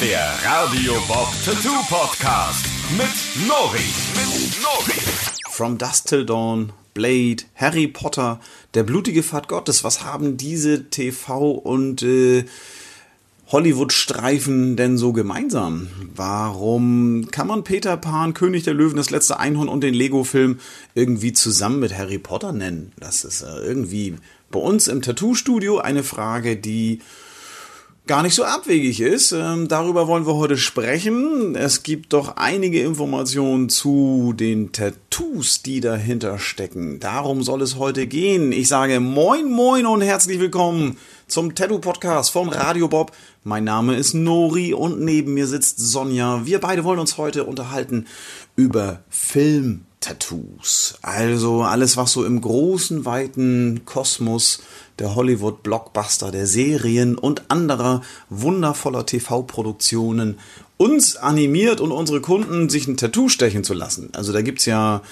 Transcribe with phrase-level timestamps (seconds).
[0.00, 2.66] Der Radio Bob Tattoo Podcast
[2.98, 3.78] mit Nori.
[4.14, 5.00] Mit Nori.
[5.48, 8.38] From Dust Till Dawn, Blade, Harry Potter,
[8.74, 9.84] der blutige Pfad Gottes.
[9.84, 12.44] Was haben diese TV und äh,
[13.46, 15.88] Hollywood-Streifen denn so gemeinsam?
[16.14, 20.60] Warum kann man Peter Pan, König der Löwen, das letzte Einhorn und den Lego-Film
[20.94, 22.92] irgendwie zusammen mit Harry Potter nennen?
[23.00, 24.16] Das ist äh, irgendwie
[24.50, 27.00] bei uns im Tattoo-Studio eine Frage, die
[28.06, 29.32] gar nicht so abwegig ist.
[29.32, 31.56] Ähm, darüber wollen wir heute sprechen.
[31.56, 37.00] Es gibt doch einige Informationen zu den Tattoos, die dahinter stecken.
[37.00, 38.52] Darum soll es heute gehen.
[38.52, 43.10] Ich sage Moin Moin und herzlich willkommen zum Tattoo-Podcast von Radio Bob.
[43.42, 46.46] Mein Name ist Nori und neben mir sitzt Sonja.
[46.46, 48.06] Wir beide wollen uns heute unterhalten
[48.54, 49.00] über
[50.06, 50.98] Film-Tattoos.
[51.02, 54.60] Also alles, was so im großen, weiten Kosmos
[54.98, 60.38] der Hollywood-Blockbuster, der Serien und anderer wundervoller TV-Produktionen
[60.78, 64.10] uns animiert und unsere Kunden sich ein Tattoo stechen zu lassen.
[64.12, 65.02] Also da gibt's ja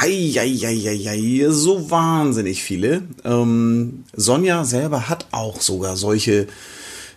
[0.00, 3.02] Hei, hei, hei, hei, hei, so wahnsinnig viele.
[3.24, 6.46] Ähm, Sonja selber hat auch sogar solche,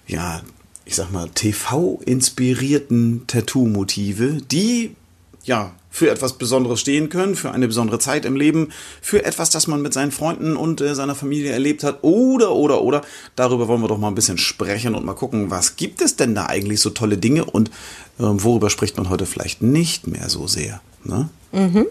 [0.07, 0.41] ja,
[0.83, 4.93] ich sag mal, TV-inspirierten Tattoo-Motive, die,
[5.45, 9.67] ja, für etwas Besonderes stehen können, für eine besondere Zeit im Leben, für etwas, das
[9.67, 13.01] man mit seinen Freunden und äh, seiner Familie erlebt hat oder, oder, oder.
[13.37, 16.35] Darüber wollen wir doch mal ein bisschen sprechen und mal gucken, was gibt es denn
[16.35, 20.47] da eigentlich so tolle Dinge und äh, worüber spricht man heute vielleicht nicht mehr so
[20.47, 20.81] sehr.
[21.05, 21.29] Ne?
[21.53, 21.85] Mhm.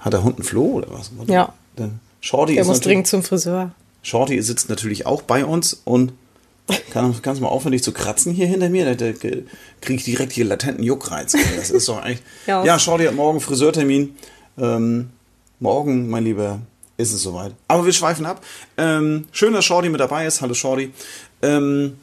[0.00, 1.10] Hat der Hund einen Floh oder was?
[1.26, 1.52] Ja.
[1.76, 1.90] Der
[2.22, 3.72] Shorty Der muss dringend zum Friseur.
[4.02, 6.14] Shorty sitzt natürlich auch bei uns und
[6.90, 8.94] kann, kannst du mal aufhören, dich zu kratzen hier hinter mir?
[8.94, 9.12] Da, da
[9.80, 11.34] kriege ich direkt hier latenten Juckreiz.
[11.56, 12.22] Das ist doch eigentlich.
[12.46, 12.64] Ja.
[12.64, 14.16] ja, Shorty hat morgen Friseurtermin.
[14.58, 15.10] Ähm,
[15.58, 16.60] morgen, mein Lieber,
[16.96, 17.52] ist es soweit.
[17.68, 18.44] Aber wir schweifen ab.
[18.76, 20.40] Ähm, schön, dass Shorty mit dabei ist.
[20.40, 20.92] Hallo Shorty.
[21.42, 21.98] Ähm,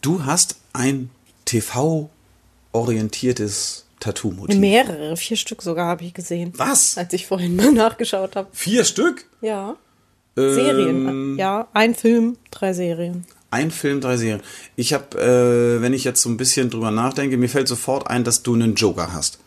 [0.00, 1.10] du hast ein
[1.44, 4.58] TV-orientiertes Tattoo-Motiv.
[4.58, 6.52] Mehrere, vier Stück sogar habe ich gesehen.
[6.56, 6.96] Was?
[6.98, 8.48] Als ich vorhin mal nachgeschaut habe.
[8.52, 9.26] Vier Stück?
[9.40, 9.76] Ja.
[10.38, 11.38] Ähm, Serien.
[11.38, 13.26] Ja, ein Film, drei Serien.
[13.50, 14.42] Ein Film, drei Serien.
[14.76, 18.24] Ich habe, äh, wenn ich jetzt so ein bisschen drüber nachdenke, mir fällt sofort ein,
[18.24, 19.38] dass du einen Joker hast.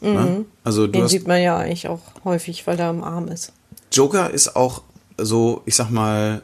[0.00, 0.46] Ne?
[0.64, 3.52] Also du Den hast sieht man ja eigentlich auch häufig, weil er am Arm ist.
[3.92, 4.82] Joker ist auch
[5.18, 6.42] so, ich sag mal,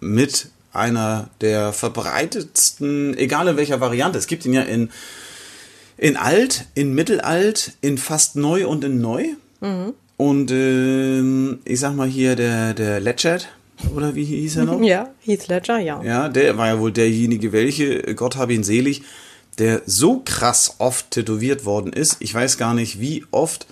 [0.00, 4.18] mit einer der verbreitetsten, egal in welcher Variante.
[4.18, 4.90] Es gibt ihn ja in
[5.96, 9.26] in alt, in mittelalt, in fast neu und in neu.
[10.20, 13.48] Und ähm, ich sag mal hier der der Ledgett
[13.96, 14.78] oder wie hieß er noch?
[14.82, 16.02] Ja, Heath Ledger, ja.
[16.02, 19.00] Ja, der war ja wohl derjenige, welche, Gott habe ihn selig,
[19.56, 22.18] der so krass oft tätowiert worden ist.
[22.20, 23.66] Ich weiß gar nicht, wie oft.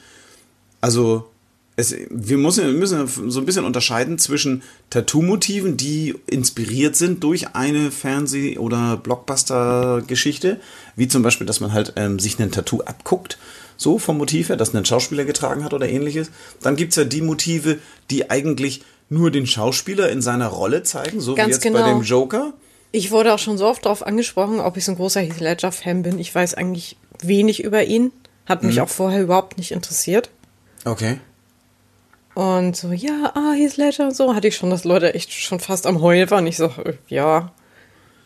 [0.81, 1.28] Also,
[1.76, 7.54] es, wir müssen, wir müssen so ein bisschen unterscheiden zwischen Tattoo-Motiven, die inspiriert sind durch
[7.54, 10.60] eine Fernseh- oder Blockbuster-Geschichte,
[10.97, 13.36] wie zum Beispiel, dass man halt ähm, sich ein Tattoo abguckt,
[13.78, 16.31] so vom Motiv her, das ein Schauspieler getragen hat oder ähnliches.
[16.61, 17.78] Dann gibt's ja die Motive,
[18.11, 21.81] die eigentlich nur den Schauspieler in seiner Rolle zeigen, so Ganz wie jetzt genau.
[21.81, 22.53] bei dem Joker.
[22.93, 26.03] Ich wurde auch schon so oft darauf angesprochen, ob ich so ein großer Heath Ledger-Fan
[26.03, 26.19] bin.
[26.19, 28.12] Ich weiß eigentlich wenig über ihn.
[28.47, 28.69] Hat Mhm.
[28.69, 30.31] mich auch vorher überhaupt nicht interessiert.
[30.84, 31.19] Okay.
[32.34, 35.60] Und so, ja, ah, Heath Ledger und so, hatte ich schon, dass Leute echt schon
[35.60, 36.47] fast am Heulen waren.
[36.47, 37.53] Ich so, äh, ja.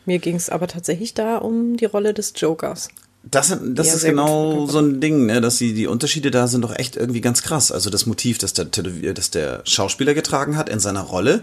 [0.05, 2.89] Mir ging es aber tatsächlich da um die Rolle des Jokers.
[3.25, 6.63] Das, das Ja, ist genau so ein Ding, ne, dass die, die Unterschiede da sind
[6.63, 7.71] doch echt irgendwie ganz krass.
[7.71, 11.43] Also das Motiv, das der, das der Schauspieler getragen hat in seiner Rolle.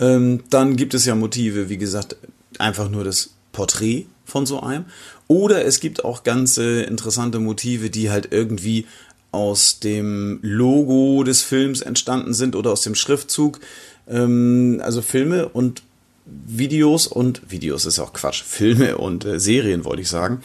[0.00, 2.16] Ähm, dann gibt es ja Motive, wie gesagt,
[2.58, 4.86] einfach nur das Porträt von so einem.
[5.28, 8.86] Oder es gibt auch ganz äh, interessante Motive, die halt irgendwie
[9.30, 13.60] aus dem Logo des Films entstanden sind oder aus dem Schriftzug.
[14.08, 15.82] Ähm, also Filme und
[16.24, 20.42] Videos und Videos ist auch Quatsch, Filme und äh, Serien wollte ich sagen,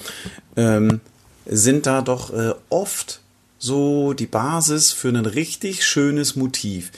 [0.56, 1.02] ähm,
[1.46, 3.22] sind da doch äh, oft
[3.59, 6.91] so die Basis für ein richtig schönes Motiv.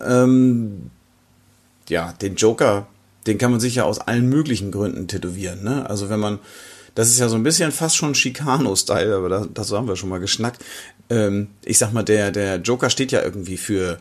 [0.00, 0.90] Ähm,
[1.88, 2.86] ja, den Joker,
[3.26, 5.62] den kann man sich ja aus allen möglichen Gründen tätowieren.
[5.62, 5.88] Ne?
[5.88, 6.38] Also wenn man,
[6.94, 10.08] das ist ja so ein bisschen fast schon Chicano-Style, aber das, das haben wir schon
[10.08, 10.64] mal geschnackt.
[11.10, 13.98] Ähm, ich sag mal, der, der Joker steht ja irgendwie für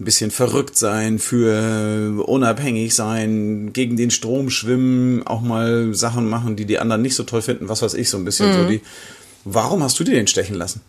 [0.00, 6.56] ein bisschen verrückt sein, für unabhängig sein, gegen den Strom schwimmen, auch mal Sachen machen,
[6.56, 8.82] die die anderen nicht so toll finden, was weiß ich, so ein bisschen so die.
[9.44, 10.80] Warum hast du dir den stechen lassen?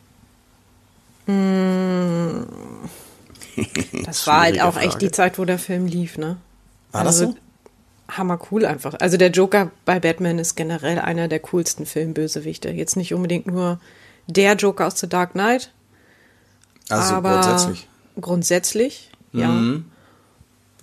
[4.05, 5.05] Das war halt auch echt Frage.
[5.05, 6.37] die Zeit, wo der Film lief, ne?
[6.91, 7.35] War das so?
[8.07, 8.95] Hammer cool einfach.
[8.99, 12.69] Also der Joker bei Batman ist generell einer der coolsten Filmbösewichte.
[12.69, 13.79] Jetzt nicht unbedingt nur
[14.27, 15.71] der Joker aus The Dark Knight,
[16.89, 17.87] Also aber grundsätzlich.
[18.21, 19.79] Grundsätzlich, ja.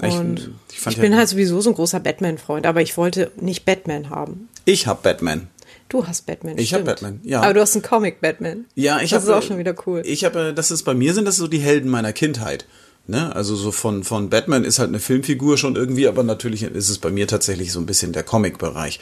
[0.02, 3.31] Ich, Und ich, ich ja, bin halt sowieso so ein großer Batman-Freund, aber ich wollte
[3.40, 4.49] nicht Batman haben.
[4.64, 5.49] ich hab Batman.
[5.88, 6.56] Du hast Batman.
[6.56, 6.87] Ich hab stimmt.
[6.87, 7.43] Batman, ja.
[7.43, 8.64] Aber du hast einen Comic Batman.
[8.75, 10.02] Ja, ich Das habe ist auch schon wieder cool.
[10.06, 12.64] Ich habe, das ist bei mir sind das so die Helden meiner Kindheit.
[13.06, 13.35] Ne?
[13.37, 16.99] Also so von von Batman ist halt eine Filmfigur schon irgendwie, aber natürlich ist es
[16.99, 19.00] bei mir tatsächlich so ein bisschen der Comic-Bereich.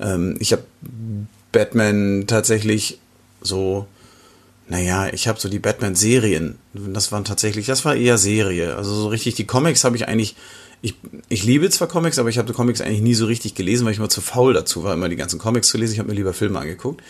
[0.00, 0.64] Ähm, ich habe
[1.52, 2.98] Batman tatsächlich
[3.40, 3.86] so,
[4.66, 6.58] naja, ich habe so die Batman-Serien.
[6.72, 8.76] Das waren tatsächlich, das war eher Serie.
[8.76, 10.36] Also so richtig die Comics habe ich eigentlich.
[10.80, 10.96] Ich,
[11.30, 13.92] ich liebe zwar Comics, aber ich habe die Comics eigentlich nie so richtig gelesen, weil
[13.92, 15.94] ich immer zu faul dazu war, immer die ganzen Comics zu lesen.
[15.94, 17.02] Ich habe mir lieber Filme angeguckt.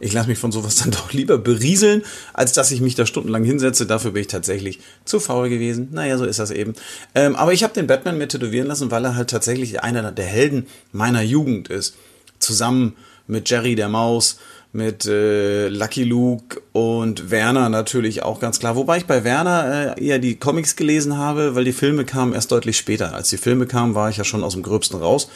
[0.00, 2.02] Ich lasse mich von sowas dann doch lieber berieseln,
[2.32, 3.86] als dass ich mich da stundenlang hinsetze.
[3.86, 5.90] Dafür bin ich tatsächlich zu faul gewesen.
[5.92, 6.74] Naja, so ist das eben.
[7.14, 10.26] Ähm, aber ich habe den Batman mir tätowieren lassen, weil er halt tatsächlich einer der
[10.26, 11.94] Helden meiner Jugend ist.
[12.40, 12.96] Zusammen
[13.28, 14.38] mit Jerry der Maus,
[14.72, 18.74] mit äh, Lucky Luke und Werner natürlich auch ganz klar.
[18.74, 22.50] Wobei ich bei Werner äh, eher die Comics gelesen habe, weil die Filme kamen erst
[22.52, 23.14] deutlich später.
[23.14, 25.28] Als die Filme kamen, war ich ja schon aus dem Gröbsten raus.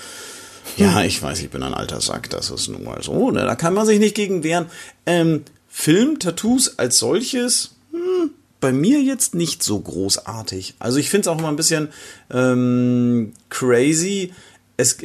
[0.77, 3.31] Ja, ich weiß, ich bin ein alter Sack, das ist nun mal so.
[3.31, 3.45] Ne?
[3.45, 4.67] Da kann man sich nicht gegen wehren.
[5.05, 8.31] Ähm, Film, Tattoos als solches, hm,
[8.61, 10.75] bei mir jetzt nicht so großartig.
[10.79, 11.89] Also ich finde es auch immer ein bisschen
[12.31, 14.33] ähm, crazy.
[14.77, 14.99] Es,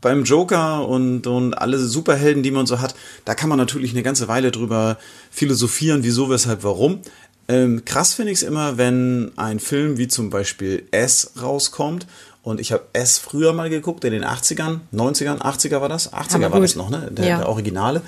[0.00, 2.94] beim Joker und, und alle Superhelden, die man so hat,
[3.24, 4.98] da kann man natürlich eine ganze Weile drüber
[5.30, 7.00] philosophieren, wieso, weshalb, warum.
[7.48, 12.06] Ähm, krass finde ich es immer, wenn ein Film wie zum Beispiel S rauskommt.
[12.42, 16.12] Und ich habe S früher mal geguckt, in den 80ern, 90ern, 80er war das?
[16.12, 17.08] 80er Aber war das noch, ne?
[17.12, 17.38] Der, Ja.
[17.38, 18.02] der Originale.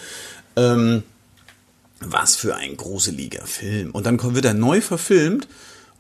[0.57, 1.03] Ähm,
[2.01, 3.91] was für ein gruseliger Film.
[3.93, 5.49] Und dann kommt- wird er neu verfilmt.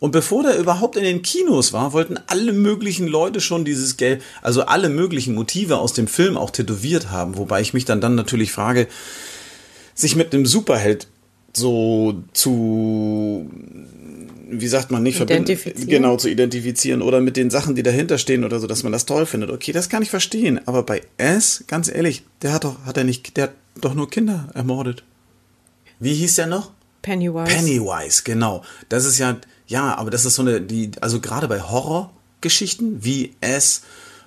[0.01, 4.23] Und bevor der überhaupt in den Kinos war, wollten alle möglichen Leute schon dieses Geld,
[4.43, 7.37] also alle möglichen Motive aus dem Film auch tätowiert haben.
[7.37, 8.87] Wobei ich mich dann dann natürlich frage,
[9.95, 11.07] sich mit einem Superheld
[11.57, 13.49] so zu,
[14.51, 15.89] wie sagt man, nicht verbinden, Identifizieren.
[15.89, 19.07] genau, zu identifizieren oder mit den Sachen, die dahinter stehen oder so, dass man das
[19.07, 19.51] toll findet.
[19.51, 20.61] Okay, das kann ich verstehen.
[20.67, 24.11] Aber bei S, ganz ehrlich, der hat doch, hat er nicht, der hat doch nur
[24.11, 25.05] Kinder ermordet.
[26.01, 26.73] Wie hieß der noch?
[27.03, 27.55] Pennywise.
[27.55, 28.63] Pennywise, genau.
[28.89, 29.37] Das ist ja,
[29.67, 33.83] ja, aber das ist so eine, die, also gerade bei Horrorgeschichten wie S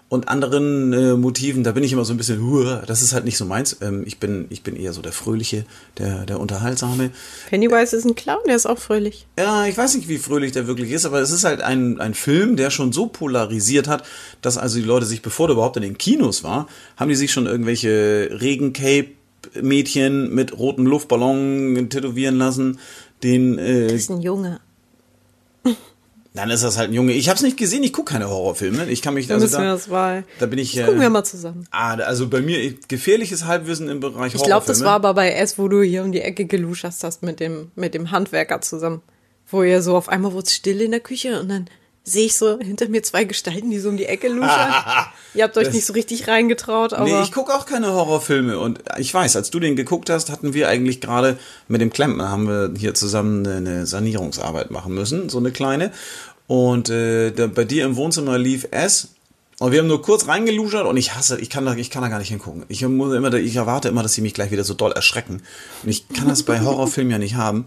[0.09, 3.25] und anderen äh, Motiven, da bin ich immer so ein bisschen, huah, das ist halt
[3.25, 3.75] nicht so meins.
[3.81, 5.65] Ähm, ich bin, ich bin eher so der fröhliche,
[5.97, 7.11] der, der unterhaltsame.
[7.49, 9.27] Pennywise ist ein Clown, der ist auch fröhlich.
[9.37, 12.13] Ja, ich weiß nicht, wie fröhlich der wirklich ist, aber es ist halt ein, ein
[12.13, 14.03] Film, der schon so polarisiert hat,
[14.41, 17.33] dass also die Leute sich, bevor der überhaupt in den Kinos war, haben die sich
[17.33, 22.79] schon irgendwelche Regencape-Mädchen mit rotem Luftballon tätowieren lassen,
[23.23, 24.61] den äh, Das ist ein Junge.
[26.37, 27.11] Dann ist das halt ein Junge.
[27.13, 28.85] Ich habe es nicht gesehen, ich gucke keine Horrorfilme.
[28.85, 30.23] Ich kann mich Dann also müssen wir da, das mal.
[30.39, 30.73] da bin ich.
[30.75, 31.67] Das gucken äh, wir mal zusammen.
[31.71, 34.85] Ah, also bei mir gefährliches Halbwissen im Bereich Ich glaube, das Horrorfilme.
[34.85, 37.93] war aber bei S, wo du hier um die Ecke geluschert hast mit dem, mit
[37.93, 39.01] dem Handwerker zusammen.
[39.49, 41.65] Wo ihr so auf einmal wurde es still in der Küche und dann
[42.03, 44.73] sehe ich so hinter mir zwei Gestalten, die so um die Ecke luschern.
[45.33, 48.59] ihr habt euch Das- nicht so richtig reingetraut, aber Nee, ich gucke auch keine Horrorfilme.
[48.59, 51.37] Und ich weiß, als du den geguckt hast, hatten wir eigentlich gerade
[51.67, 55.91] mit dem Klempner, haben wir hier zusammen eine Sanierungsarbeit machen müssen, so eine kleine.
[56.47, 59.09] Und äh, da, bei dir im Wohnzimmer lief S.
[59.59, 62.09] Und wir haben nur kurz reingeluschert und ich hasse, ich kann da, ich kann da
[62.09, 62.65] gar nicht hingucken.
[62.67, 65.41] Ich muss immer, ich erwarte immer, dass sie mich gleich wieder so doll erschrecken.
[65.83, 67.65] Und ich kann das bei Horrorfilmen ja nicht haben.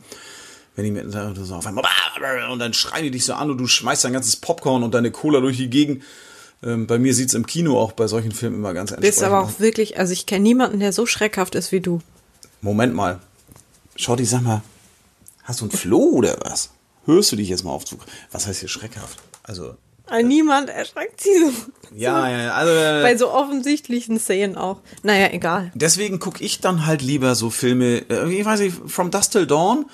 [0.77, 1.85] Wenn die mit da so auf einmal
[2.50, 5.11] und dann schreien die dich so an und du schmeißt dein ganzes Popcorn und deine
[5.11, 6.05] Cola durch die Gegend.
[6.62, 9.41] Ähm, bei mir sieht's im Kino auch bei solchen Filmen immer ganz entspannt bist aber
[9.41, 12.00] auch wirklich, also ich kenne niemanden, der so schreckhaft ist wie du.
[12.61, 13.19] Moment mal.
[13.97, 14.62] Shorty, sag mal,
[15.43, 16.71] hast du ein Floh oder was?
[17.11, 17.85] Hörst du dich jetzt mal auf?
[18.31, 19.19] Was heißt hier schreckhaft?
[19.43, 19.75] Also,
[20.07, 21.52] Weil niemand erschreckt sie so.
[21.97, 24.81] ja, ja, also, äh, Bei so offensichtlichen Szenen auch.
[25.02, 25.73] Naja, egal.
[25.75, 29.47] deswegen gucke ich dann halt lieber so Filme, äh, ich weiß nicht, From Dust Till
[29.47, 29.87] Dawn,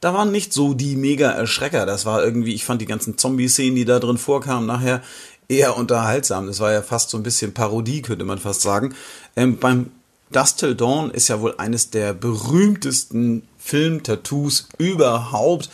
[0.00, 1.86] da waren nicht so die mega Erschrecker.
[1.86, 5.02] Das war irgendwie, ich fand die ganzen Zombie-Szenen, die da drin vorkamen, nachher
[5.48, 6.46] eher unterhaltsam.
[6.46, 8.94] Das war ja fast so ein bisschen Parodie, könnte man fast sagen.
[9.36, 9.90] Ähm, beim
[10.32, 15.68] Dust Till Dawn ist ja wohl eines der berühmtesten Film-Tattoos überhaupt.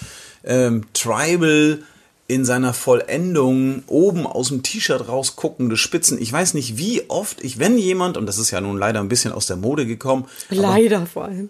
[0.49, 1.79] Ähm, Tribal
[2.27, 6.21] in seiner Vollendung oben aus dem T-Shirt rausguckende Spitzen.
[6.21, 9.09] Ich weiß nicht, wie oft ich, wenn jemand, und das ist ja nun leider ein
[9.09, 11.49] bisschen aus der Mode gekommen, Leider vor allem.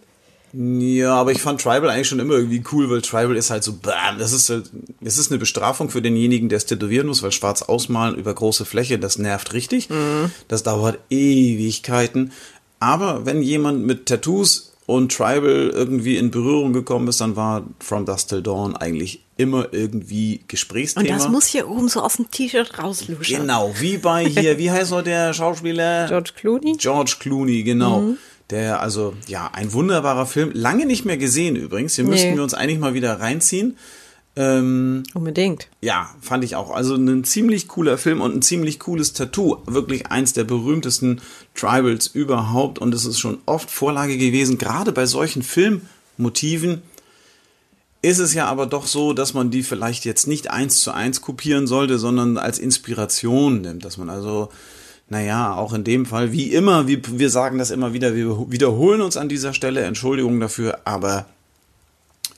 [0.52, 3.72] ja, aber ich fand Tribal eigentlich schon immer irgendwie cool, weil Tribal ist halt so,
[3.74, 4.50] bam, das ist,
[5.00, 8.64] es ist eine Bestrafung für denjenigen, der es tätowieren muss, weil schwarz ausmalen über große
[8.64, 9.88] Fläche, das nervt richtig.
[10.46, 12.30] Das dauert Ewigkeiten.
[12.78, 18.06] Aber wenn jemand mit Tattoos und Tribal irgendwie in Berührung gekommen ist, dann war From
[18.06, 21.06] Dust Till Dawn eigentlich immer irgendwie Gesprächsthema.
[21.06, 23.42] Und das muss hier oben so aus dem T-Shirt rausluschern.
[23.42, 26.06] Genau, wie bei hier, wie heißt noch der Schauspieler?
[26.08, 26.76] George Clooney?
[26.78, 28.14] George Clooney, genau.
[28.48, 30.52] Der, also, ja, ein wunderbarer Film.
[30.54, 31.94] Lange nicht mehr gesehen übrigens.
[31.96, 32.36] Hier müssten Nee.
[32.36, 33.76] wir uns eigentlich mal wieder reinziehen.
[34.40, 35.66] Ähm, Unbedingt.
[35.80, 36.70] ja, fand ich auch.
[36.70, 39.56] Also ein ziemlich cooler Film und ein ziemlich cooles Tattoo.
[39.66, 41.20] Wirklich eins der berühmtesten
[41.56, 42.78] Tribals überhaupt.
[42.78, 44.56] Und es ist schon oft Vorlage gewesen.
[44.56, 46.82] Gerade bei solchen Filmmotiven
[48.00, 51.20] ist es ja aber doch so, dass man die vielleicht jetzt nicht eins zu eins
[51.20, 53.84] kopieren sollte, sondern als Inspiration nimmt.
[53.84, 54.50] Dass man also,
[55.08, 59.00] naja, auch in dem Fall, wie immer, wie, wir sagen das immer wieder, wir wiederholen
[59.00, 61.26] uns an dieser Stelle, Entschuldigung dafür, aber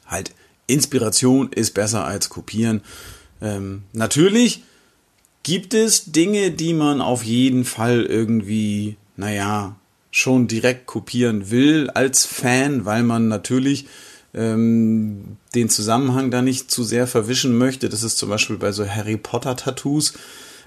[0.07, 0.33] halt
[0.71, 2.83] Inspiration ist besser als kopieren.
[3.43, 4.63] Ähm, natürlich
[5.43, 9.77] gibt es Dinge, die man auf jeden Fall irgendwie, naja,
[10.11, 13.87] schon direkt kopieren will als Fan, weil man natürlich
[14.35, 17.89] ähm, den Zusammenhang da nicht zu sehr verwischen möchte.
[17.89, 20.15] Das ist zum Beispiel bei so Harry Potter Tattoos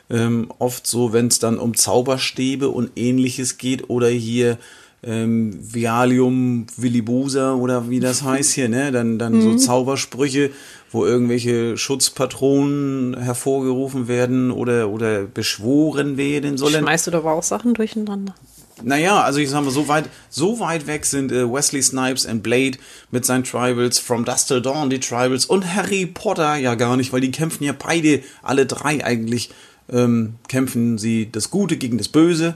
[0.10, 4.58] ähm, oft so, wenn es dann um Zauberstäbe und ähnliches geht oder hier
[5.04, 8.92] ähm, Vialium Villibusa oder wie das heißt hier, ne?
[8.92, 10.52] Dann, dann so Zaubersprüche,
[10.92, 16.82] wo irgendwelche Schutzpatronen hervorgerufen werden oder, oder beschworen werden sollen.
[16.82, 18.36] Schmeißt du da aber auch Sachen durcheinander?
[18.82, 22.42] Naja, also ich sag mal, so weit, so weit weg sind äh, Wesley Snipes und
[22.42, 22.78] Blade
[23.12, 27.14] mit seinen Tribals, From Dust Till Dawn die Tribals und Harry Potter ja gar nicht,
[27.14, 29.52] weil die kämpfen ja beide, alle drei eigentlich,
[29.92, 32.56] ähm, kämpfen sie das Gute gegen das Böse.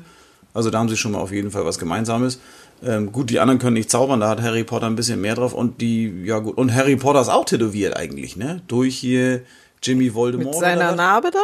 [0.58, 2.40] Also da haben sie schon mal auf jeden Fall was Gemeinsames.
[2.84, 5.54] Ähm, gut, die anderen können nicht zaubern, da hat Harry Potter ein bisschen mehr drauf
[5.54, 8.62] und die, ja gut, und Harry Potter ist auch tätowiert eigentlich, ne?
[8.68, 9.42] Durch hier
[9.84, 10.56] Jimmy Voldemort.
[10.56, 10.96] Mit seiner?
[10.96, 11.40] Narbe da?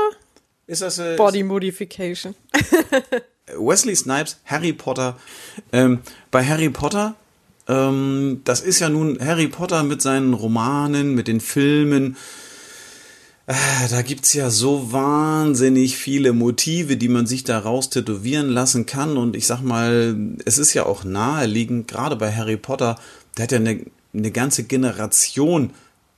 [0.66, 2.34] Ist das, äh, Body Modification.
[3.56, 5.16] Wesley Snipes, Harry Potter.
[5.72, 6.00] Ähm,
[6.32, 7.14] bei Harry Potter,
[7.68, 12.18] ähm, das ist ja nun Harry Potter mit seinen Romanen, mit den Filmen.
[13.46, 19.18] Äh, da gibt's ja so wahnsinnig viele Motive, die man sich daraus tätowieren lassen kann.
[19.18, 22.98] Und ich sag mal, es ist ja auch naheliegend, gerade bei Harry Potter,
[23.38, 25.72] der hat ja eine, eine ganze Generation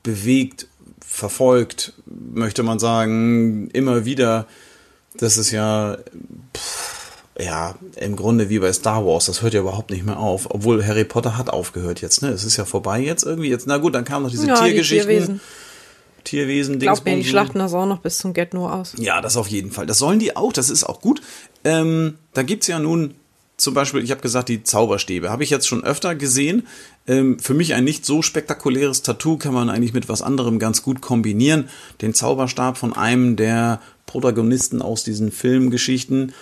[0.03, 0.67] bewegt,
[1.05, 4.46] verfolgt, möchte man sagen, immer wieder.
[5.17, 5.98] Das ist ja,
[7.39, 10.48] ja, im Grunde wie bei Star Wars, das hört ja überhaupt nicht mehr auf.
[10.51, 12.29] Obwohl Harry Potter hat aufgehört jetzt, ne?
[12.29, 13.50] Es ist ja vorbei jetzt irgendwie.
[13.50, 15.39] Jetzt, na gut, dann kamen noch diese Ja, die Tiergeschichten.
[16.25, 16.79] Tierwesen.
[16.79, 18.94] Tierwesen, Glaub mir, die schlachten das auch noch bis zum Get No aus.
[18.98, 19.86] Ja, das auf jeden Fall.
[19.86, 21.22] Das sollen die auch, das ist auch gut.
[21.63, 23.15] Ähm, da gibt's ja nun
[23.58, 25.29] zum Beispiel, ich habe gesagt, die Zauberstäbe.
[25.29, 26.67] Habe ich jetzt schon öfter gesehen.
[27.08, 30.82] Ähm, für mich ein nicht so spektakuläres Tattoo kann man eigentlich mit was anderem ganz
[30.82, 31.70] gut kombinieren.
[32.01, 36.34] Den Zauberstab von einem der Protagonisten aus diesen Filmgeschichten.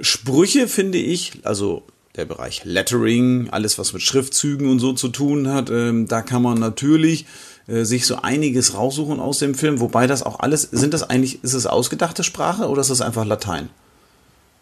[0.00, 1.84] Sprüche finde ich, also
[2.16, 6.42] der Bereich Lettering, alles was mit Schriftzügen und so zu tun hat, ähm, da kann
[6.42, 7.26] man natürlich
[7.68, 11.42] äh, sich so einiges raussuchen aus dem Film, wobei das auch alles, sind das eigentlich,
[11.44, 13.68] ist es ausgedachte Sprache oder ist das einfach Latein?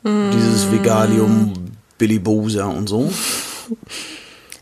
[0.05, 1.53] Dieses Vegalium,
[1.97, 3.13] Billibosa und so.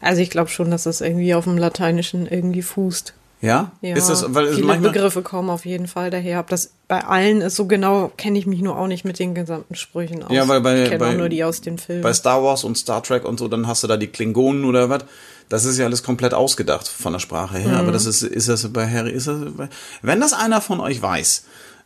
[0.01, 3.15] Also ich glaube schon, dass das irgendwie auf dem Lateinischen irgendwie fußt.
[3.43, 3.73] Ja?
[3.81, 6.41] Ja, ist das, weil viele manchmal, Begriffe kommen auf jeden Fall daher.
[6.41, 9.35] Ob das bei allen ist so genau, kenne ich mich nur auch nicht mit den
[9.35, 10.31] gesamten Sprüchen aus.
[10.31, 12.03] Ja, weil bei- ich kenne bei- auch nur die aus den Filmen.
[12.03, 14.91] bei Star Wars und Star Trek und so, dann hast du da die Klingonen oder
[14.91, 15.05] was.
[15.51, 17.77] Das ist ja alles komplett ausgedacht von der Sprache her.
[17.77, 19.69] Aber das ist, ist das bei Harry, ist das bei,
[20.01, 21.45] wenn das einer von euch weiß,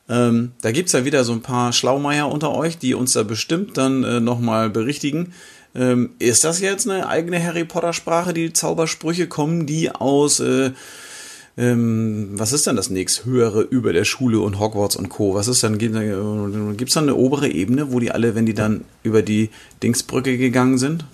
[0.09, 3.78] ähm, da gibt's ja wieder so ein paar Schlaumeier unter euch, die uns da bestimmt
[3.78, 5.33] dann äh, nochmal berichtigen.
[5.75, 9.28] Ähm, ist das jetzt eine eigene Harry Potter Sprache, die Zaubersprüche?
[9.28, 10.73] Kommen die aus, äh,
[11.56, 15.35] ähm, was ist denn das nächsthöhere über der Schule und Hogwarts und Co.?
[15.35, 18.85] Was ist dann, gibt es dann eine obere Ebene, wo die alle, wenn die dann
[19.02, 19.49] über die
[19.83, 21.06] Dingsbrücke gegangen sind?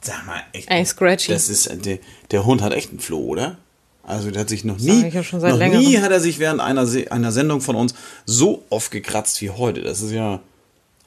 [0.00, 0.70] Sag mal, echt.
[0.70, 1.32] Ey, Scratchy.
[1.32, 1.98] Das ist, der,
[2.30, 3.58] der Hund hat echt einen Floh, oder?
[4.04, 5.84] Also der hat sich noch nie, ich ja schon seit noch längerem.
[5.84, 9.50] nie hat er sich während einer, Se- einer Sendung von uns so oft gekratzt wie
[9.50, 9.82] heute.
[9.82, 10.40] Das ist ja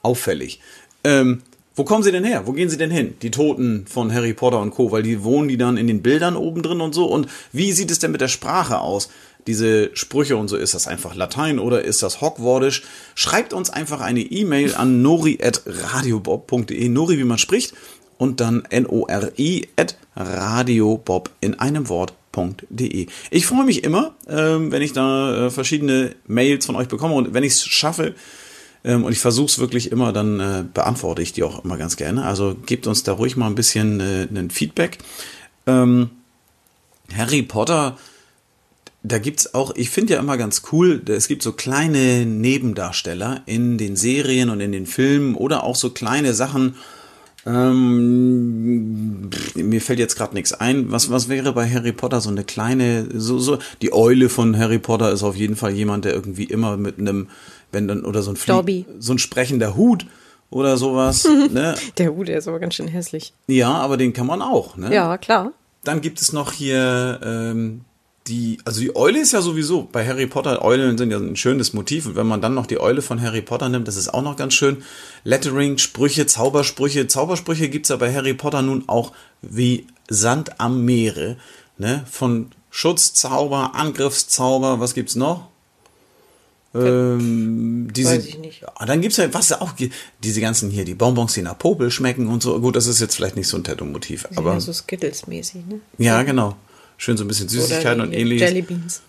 [0.02, 0.60] auffällig.
[1.02, 1.42] Ähm,
[1.74, 2.46] wo kommen sie denn her?
[2.46, 3.14] Wo gehen sie denn hin?
[3.22, 6.36] Die Toten von Harry Potter und Co., weil die wohnen die dann in den Bildern
[6.36, 7.06] oben drin und so.
[7.06, 9.08] Und wie sieht es denn mit der Sprache aus?
[9.48, 12.84] Diese Sprüche und so, ist das einfach Latein oder ist das Hockwordisch?
[13.16, 17.74] Schreibt uns einfach eine E-Mail an nori.radiobob.de, Nori wie man spricht,
[18.22, 23.08] und dann N-O-R-I at radiobob in einem Wort.de.
[23.32, 27.34] Ich freue mich immer, ähm, wenn ich da äh, verschiedene Mails von euch bekomme und
[27.34, 28.14] wenn ich es schaffe,
[28.84, 31.96] ähm, und ich versuche es wirklich immer, dann äh, beantworte ich die auch immer ganz
[31.96, 32.24] gerne.
[32.24, 34.98] Also gebt uns da ruhig mal ein bisschen äh, ein Feedback.
[35.66, 36.10] Ähm,
[37.16, 37.98] Harry Potter,
[39.02, 43.78] da gibt's auch, ich finde ja immer ganz cool, es gibt so kleine Nebendarsteller in
[43.78, 46.76] den Serien und in den Filmen oder auch so kleine Sachen.
[47.44, 50.90] Ähm, pff, mir fällt jetzt gerade nichts ein.
[50.92, 54.78] Was, was wäre bei Harry Potter so eine kleine, so, so, die Eule von Harry
[54.78, 57.28] Potter ist auf jeden Fall jemand, der irgendwie immer mit einem,
[57.72, 58.86] wenn dann, oder so ein Flie Dobby.
[58.98, 60.06] so ein sprechender Hut
[60.50, 61.74] oder sowas, ne?
[61.98, 63.32] der Hut, der ist aber ganz schön hässlich.
[63.48, 64.94] Ja, aber den kann man auch, ne?
[64.94, 65.52] Ja, klar.
[65.82, 67.80] dann gibt es noch hier ähm,
[68.28, 71.72] die, also die Eule ist ja sowieso, bei Harry Potter, Eulen sind ja ein schönes
[71.72, 74.22] Motiv und wenn man dann noch die Eule von Harry Potter nimmt, das ist auch
[74.22, 74.84] noch ganz schön.
[75.24, 81.36] Lettering, Sprüche, Zaubersprüche, Zaubersprüche gibt's ja bei Harry Potter nun auch wie Sand am Meere,
[81.78, 85.48] ne, von Schutzzauber, Angriffszauber, was gibt's noch?
[86.74, 88.64] Ähm, diese, Weiß ich nicht.
[88.76, 89.74] Ah, dann gibt's ja, was auch,
[90.22, 92.58] diese ganzen hier, die Bonbons, die nach Popel schmecken und so.
[92.60, 95.80] Gut, das ist jetzt vielleicht nicht so ein Tattoo-Motiv, aber ja so Skittles-mäßig, ne?
[95.98, 96.56] ja, genau.
[96.96, 98.48] Schön so ein bisschen Süßigkeiten und ähnliches.
[98.48, 99.02] Jellybeans.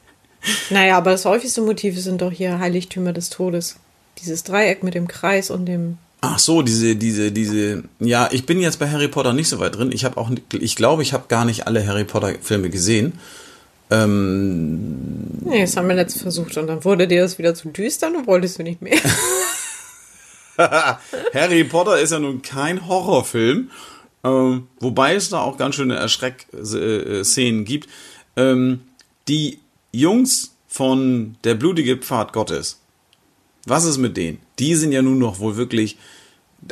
[0.70, 3.76] naja, aber das häufigste Motiv sind doch hier Heiligtümer des Todes.
[4.18, 5.98] Dieses Dreieck mit dem Kreis und dem.
[6.20, 7.84] Ach so, diese, diese, diese.
[7.98, 9.90] Ja, ich bin jetzt bei Harry Potter nicht so weit drin.
[9.92, 13.14] Ich habe auch, ich glaube, ich habe gar nicht alle Harry Potter Filme gesehen.
[13.90, 18.06] Ähm, Nee, das haben wir letztens versucht und dann wurde dir das wieder zu düster
[18.06, 18.98] und wolltest du nicht mehr.
[21.34, 23.70] Harry Potter ist ja nun kein Horrorfilm,
[24.24, 27.88] ähm, wobei es da auch ganz schöne Erschreckszenen gibt.
[28.36, 28.80] Ähm,
[29.28, 29.58] die
[29.92, 32.80] Jungs von Der blutige Pfad Gottes,
[33.66, 34.38] was ist mit denen?
[34.58, 35.98] Die sind ja nun noch wohl wirklich,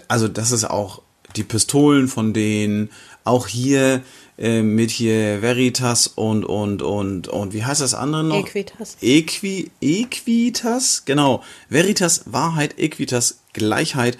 [0.07, 1.03] also das ist auch
[1.37, 2.91] die Pistolen von denen,
[3.25, 4.03] auch hier
[4.39, 8.47] äh, mit hier Veritas und und und und wie heißt das andere noch?
[8.47, 8.97] Equitas.
[9.01, 11.43] Equi, Equitas, genau.
[11.69, 14.17] Veritas, Wahrheit, Equitas, Gleichheit,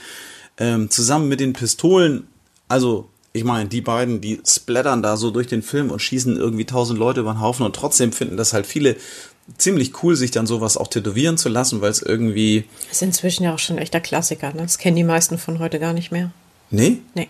[0.59, 2.27] ähm, zusammen mit den Pistolen.
[2.69, 6.65] Also, ich meine, die beiden, die splattern da so durch den Film und schießen irgendwie
[6.65, 8.97] tausend Leute über den Haufen und trotzdem finden das halt viele
[9.57, 12.65] ziemlich cool, sich dann sowas auch tätowieren zu lassen, weil es irgendwie.
[12.89, 14.63] Das ist inzwischen ja auch schon ein echter Klassiker, ne?
[14.63, 16.31] Das kennen die meisten von heute gar nicht mehr.
[16.71, 16.99] Nee?
[17.15, 17.29] Nee.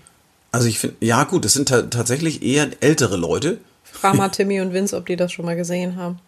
[0.50, 3.59] Also ich finde, ja gut, das sind ta tatsächlich eher ältere Leute.
[3.85, 6.19] Frag mal Timmy und Vince, ob die das schon mal gesehen haben.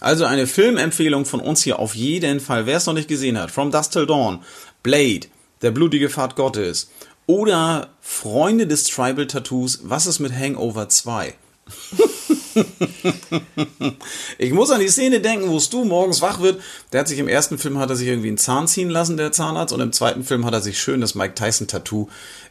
[0.00, 2.66] Also eine Filmempfehlung von uns hier auf jeden Fall.
[2.66, 4.40] Wer es noch nicht gesehen hat, From Dust Till Dawn,
[4.82, 5.26] Blade,
[5.62, 6.90] Der blutige Pfad Gottes
[7.28, 11.34] oder Freunde des Tribal Tattoos, was ist mit Hangover 2?
[14.38, 16.62] ich muss an die Szene denken, wo Stu morgens wach wird.
[16.90, 19.30] Der hat sich im ersten Film hat er sich irgendwie einen Zahn ziehen lassen, der
[19.30, 22.08] Zahnarzt, und im zweiten Film hat er sich schön das Mike Tyson Tattoo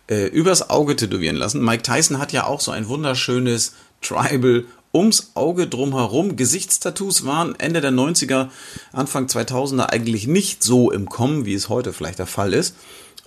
[0.09, 1.65] äh, übers Auge tätowieren lassen.
[1.65, 3.73] Mike Tyson hat ja auch so ein wunderschönes
[4.03, 6.35] Tribal ums Auge drumherum.
[6.35, 8.49] Gesichtstattoos waren Ende der 90er,
[8.93, 12.75] Anfang 2000er eigentlich nicht so im Kommen, wie es heute vielleicht der Fall ist.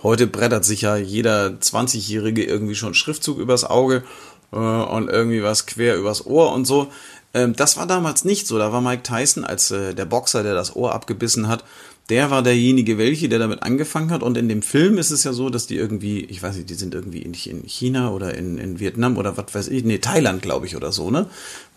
[0.03, 4.03] Heute brettert sich ja jeder 20-Jährige irgendwie schon Schriftzug übers Auge
[4.51, 6.91] äh, und irgendwie was quer übers Ohr und so.
[7.33, 8.57] Ähm, das war damals nicht so.
[8.57, 11.63] Da war Mike Tyson als äh, der Boxer, der das Ohr abgebissen hat.
[12.11, 14.21] Der war derjenige, welche, der damit angefangen hat.
[14.21, 16.73] Und in dem Film ist es ja so, dass die irgendwie, ich weiß nicht, die
[16.73, 20.41] sind irgendwie in, in China oder in, in Vietnam oder was weiß ich, nee, Thailand,
[20.41, 21.27] glaube ich, oder so, ne?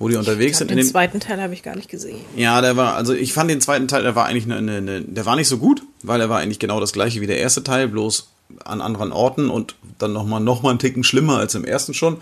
[0.01, 0.67] Wo die unterwegs sind.
[0.67, 2.19] glaub, In den dem, zweiten Teil habe ich gar nicht gesehen.
[2.37, 5.01] ja, der war, also ich fand den zweiten Teil, der war eigentlich eine, eine, eine,
[5.03, 7.63] der war nicht so gut, weil er war eigentlich genau das gleiche wie der erste
[7.63, 8.29] Teil, bloß
[8.65, 12.19] an anderen Orten und dann nochmal noch mal einen Ticken schlimmer als im ersten schon.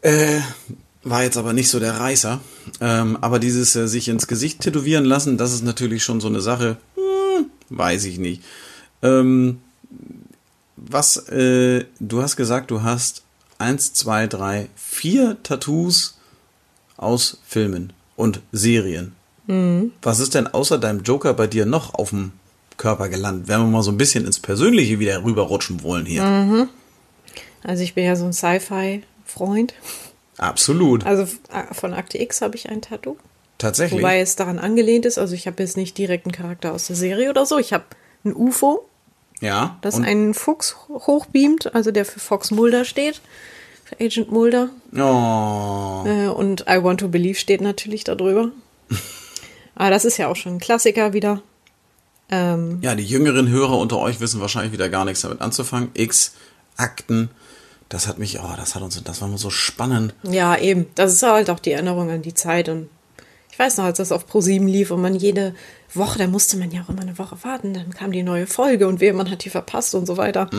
[0.00, 0.38] Äh,
[1.04, 2.40] war jetzt aber nicht so der Reißer.
[2.80, 6.40] Ähm, aber dieses äh, sich ins Gesicht tätowieren lassen, das ist natürlich schon so eine
[6.40, 8.42] Sache, hm, weiß ich nicht.
[9.02, 9.60] Ähm,
[10.76, 13.22] was, äh, du hast gesagt, du hast
[13.58, 16.18] eins, zwei, drei, vier Tattoos
[16.96, 19.12] aus Filmen und Serien.
[20.02, 22.32] Was ist denn außer deinem Joker bei dir noch auf dem
[22.76, 23.48] Körper gelandet?
[23.48, 26.22] Wenn wir mal so ein bisschen ins Persönliche wieder rüberrutschen wollen hier.
[27.62, 29.74] Also ich bin ja so ein Sci-Fi-Freund.
[30.38, 31.06] Absolut.
[31.06, 33.16] Also äh, von Akte X habe ich ein Tattoo.
[33.58, 34.00] Tatsächlich.
[34.00, 35.18] Wobei es daran angelehnt ist.
[35.18, 37.58] Also ich habe jetzt nicht direkt einen Charakter aus der Serie oder so.
[37.58, 37.84] Ich habe
[38.24, 38.88] ein UFO,
[39.40, 39.78] ja.
[39.80, 43.20] das einen Fuchs hochbeamt, also der für Fox Mulder steht.
[43.84, 44.70] Für Agent Mulder.
[44.94, 48.50] oh, Äh, und I Want to Believe steht natürlich darüber.
[49.74, 51.42] Aber das ist ja auch schon ein Klassiker wieder.
[52.30, 55.90] Ähm, ja, die jüngeren Hörer unter euch wissen wahrscheinlich wieder gar nichts damit anzufangen.
[55.94, 56.34] X,
[56.76, 57.30] Akten.
[57.94, 60.14] Das hat mich, oh, das hat uns, das war immer so spannend.
[60.24, 60.86] Ja, eben.
[60.96, 62.68] Das ist halt auch die Erinnerung an die Zeit.
[62.68, 62.88] Und
[63.52, 65.54] ich weiß noch, als das auf Pro7 lief und man jede
[65.92, 68.88] Woche, da musste man ja auch immer eine Woche warten, dann kam die neue Folge
[68.88, 70.50] und wer man hat die verpasst und so weiter.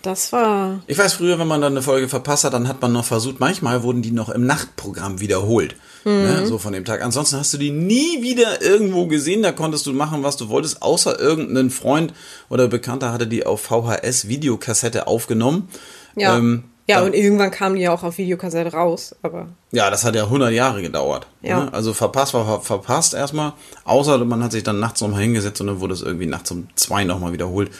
[0.00, 0.82] Das war.
[0.86, 3.38] Ich weiß, früher, wenn man dann eine Folge verpasst hat, dann hat man noch versucht,
[3.38, 5.76] manchmal wurden die noch im Nachtprogramm wiederholt.
[6.04, 7.02] Ne, so von dem Tag.
[7.02, 9.42] Ansonsten hast du die nie wieder irgendwo gesehen.
[9.42, 12.12] Da konntest du machen, was du wolltest, außer irgendein Freund
[12.48, 15.68] oder Bekannter hatte die auf VHS-Videokassette aufgenommen.
[16.16, 16.36] Ja.
[16.36, 19.14] Ähm, ja, dann- und irgendwann kam die ja auch auf Videokassette raus.
[19.22, 21.26] Aber Ja, das hat ja 100 Jahre gedauert.
[21.42, 21.64] Ja.
[21.64, 21.72] Ne?
[21.72, 23.52] Also verpasst war ver verpasst erstmal.
[23.84, 26.66] Außer man hat sich dann nachts nochmal hingesetzt und dann wurde es irgendwie nachts um
[26.74, 27.70] zwei nochmal wiederholt.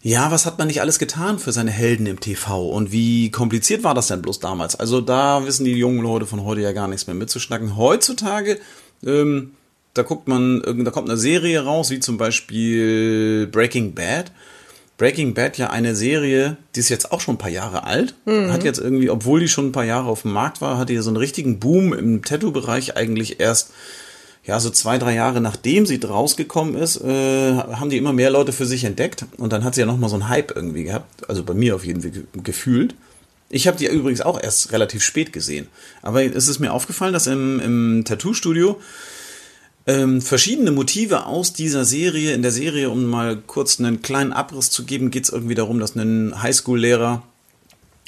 [0.00, 2.68] Ja, was hat man nicht alles getan für seine Helden im TV?
[2.68, 4.76] Und wie kompliziert war das denn bloß damals?
[4.78, 7.76] Also da wissen die jungen Leute von heute ja gar nichts mehr mitzuschnacken.
[7.76, 8.58] Heutzutage,
[9.04, 9.52] ähm,
[9.94, 14.30] da guckt man, da kommt eine Serie raus, wie zum Beispiel Breaking Bad.
[14.98, 18.14] Breaking Bad ja eine Serie, die ist jetzt auch schon ein paar Jahre alt.
[18.26, 21.02] Hat jetzt irgendwie, obwohl die schon ein paar Jahre auf dem Markt war, hatte ja
[21.02, 23.70] so einen richtigen Boom im Tattoo-Bereich eigentlich erst,
[24.44, 28.52] ja, so zwei, drei Jahre nachdem sie rausgekommen ist, äh, haben die immer mehr Leute
[28.52, 29.24] für sich entdeckt.
[29.36, 31.28] Und dann hat sie ja nochmal so einen Hype irgendwie gehabt.
[31.28, 32.94] Also bei mir auf jeden Fall ge- gefühlt.
[33.50, 35.68] Ich habe die übrigens auch erst relativ spät gesehen.
[36.02, 38.78] Aber es ist mir aufgefallen, dass im, im Tattoo-Studio
[39.88, 42.34] ähm, verschiedene Motive aus dieser Serie.
[42.34, 45.80] In der Serie, um mal kurz einen kleinen Abriss zu geben, geht es irgendwie darum,
[45.80, 47.22] dass ein Highschool-Lehrer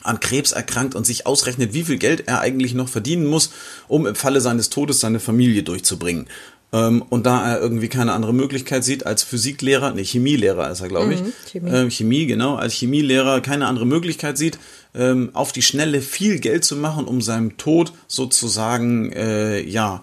[0.03, 3.51] an Krebs erkrankt und sich ausrechnet, wie viel Geld er eigentlich noch verdienen muss,
[3.89, 6.27] um im Falle seines Todes seine Familie durchzubringen.
[6.73, 10.89] Ähm, und da er irgendwie keine andere Möglichkeit sieht als Physiklehrer, nee, Chemielehrer ist er,
[10.89, 11.23] glaube ich.
[11.23, 11.71] Mhm, Chemie.
[11.71, 14.59] Ähm, Chemie, genau, als Chemielehrer keine andere Möglichkeit sieht,
[14.95, 20.03] ähm, auf die Schnelle viel Geld zu machen, um seinem Tod sozusagen, äh, ja,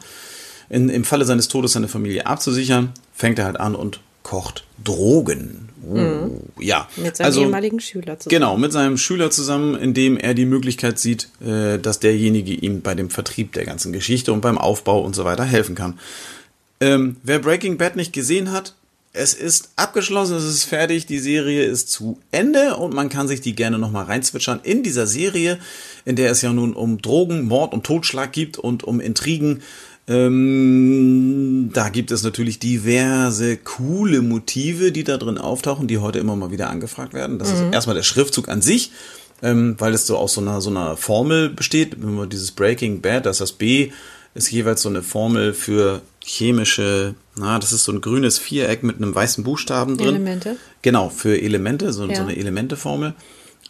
[0.69, 5.69] in, im Falle seines Todes seine Familie abzusichern, fängt er halt an und kocht Drogen.
[5.88, 7.03] Uh, Ja, Mhm.
[7.03, 8.30] Mit seinem also ehemaligen Schüler zusammen.
[8.30, 12.93] genau mit seinem Schüler zusammen, indem er die Möglichkeit sieht, äh, dass derjenige ihm bei
[12.93, 15.97] dem Vertrieb der ganzen Geschichte und beim Aufbau und so weiter helfen kann.
[16.82, 18.73] Ähm, wer Breaking Bad nicht gesehen hat,
[19.13, 23.41] es ist abgeschlossen, es ist fertig, die Serie ist zu Ende und man kann sich
[23.41, 24.60] die gerne nochmal reinzwitschern.
[24.63, 25.58] In dieser Serie,
[26.06, 29.63] in der es ja nun um Drogen, Mord und Totschlag gibt und um Intrigen,
[30.08, 36.36] ähm, da gibt es natürlich diverse coole Motive, die da drin auftauchen, die heute immer
[36.36, 37.39] mal wieder angefragt werden.
[37.39, 38.91] Das ist erstmal der Schriftzug an sich,
[39.41, 42.02] ähm, weil es so aus so einer, so einer Formel besteht.
[42.02, 43.91] Wenn man dieses Breaking Bad, das ist das B,
[44.34, 48.98] ist jeweils so eine Formel für chemische, na, das ist so ein grünes Viereck mit
[48.98, 50.10] einem weißen Buchstaben drin.
[50.10, 50.58] Elemente.
[50.82, 52.15] Genau, für Elemente, so, Ja.
[52.15, 53.13] so eine Elementeformel.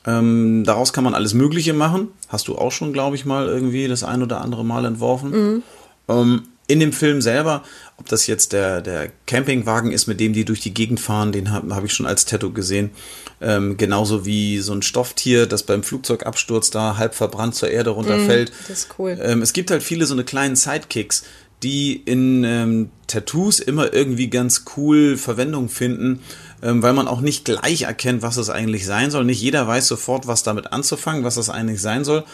[0.06, 2.10] Ähm, daraus kann man alles Mögliche machen.
[2.30, 5.64] Hast du auch schon, glaube ich, mal irgendwie das ein oder andere Mal entworfen.
[6.08, 7.64] Ähm, in dem Film selber,
[7.98, 11.52] ob das jetzt der, der Campingwagen ist, mit dem die durch die Gegend fahren, den
[11.52, 12.92] habe hab ich schon als Tattoo gesehen.
[13.40, 18.52] Ähm, genauso wie so ein Stofftier, das beim Flugzeugabsturz da halb verbrannt zur Erde runterfällt.
[18.68, 19.18] das ist cool.
[19.22, 21.24] Ähm, es gibt halt viele so eine kleinen Sidekicks,
[21.64, 26.22] die in ähm, Tattoos immer irgendwie ganz cool Verwendung finden,
[26.62, 29.24] ähm, weil man auch nicht gleich erkennt, was es eigentlich sein soll.
[29.24, 32.26] Nicht jeder weiß sofort, was damit anzufangen, was das eigentlich sein soll.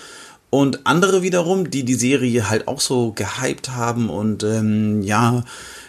[0.54, 5.44] Und andere wiederum, die die Serie halt auch so gehypt haben und ähm, ja,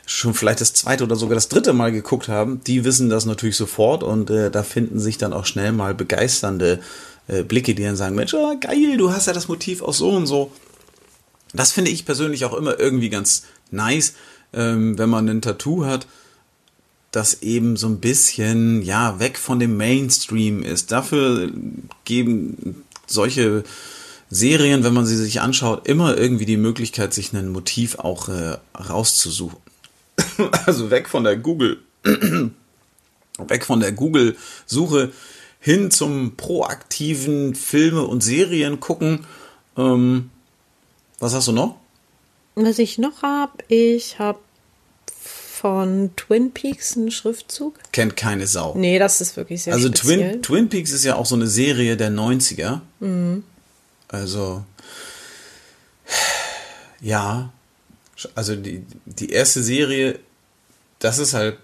[0.06, 3.58] schon vielleicht das zweite oder sogar das dritte Mal geguckt haben, die wissen das natürlich
[3.58, 6.80] sofort und äh, da finden sich dann auch schnell mal begeisternde
[7.28, 10.08] äh, Blicke, die dann sagen, Mensch, ah, geil, du hast ja das Motiv auch so
[10.12, 10.50] und so.
[11.52, 14.14] Das finde ich persönlich auch immer irgendwie ganz nice,
[14.54, 16.06] ähm, wenn man ein Tattoo hat,
[17.10, 20.90] das eben so ein bisschen, ja, weg von dem Mainstream ist.
[20.90, 21.50] Dafür
[22.06, 23.64] geben solche
[24.34, 28.58] Serien, wenn man sie sich anschaut, immer irgendwie die Möglichkeit, sich ein Motiv auch äh,
[28.76, 29.58] rauszusuchen.
[30.66, 31.78] Also weg von der Google,
[33.38, 35.12] weg von der Google-Suche
[35.60, 39.24] hin zum proaktiven Filme und Serien gucken.
[39.76, 40.30] Ähm,
[41.20, 41.76] was hast du noch?
[42.56, 44.38] Was ich noch habe, ich habe
[45.64, 47.78] von Twin Peaks einen Schriftzug.
[47.92, 48.74] Kennt keine Sau.
[48.76, 50.32] Nee, das ist wirklich sehr also speziell.
[50.32, 52.80] Twin, Twin Peaks ist ja auch so eine Serie der 90er.
[54.14, 54.64] Also,
[57.00, 57.50] ja,
[58.34, 60.18] also die, die erste Serie,
[60.98, 61.58] das ist halt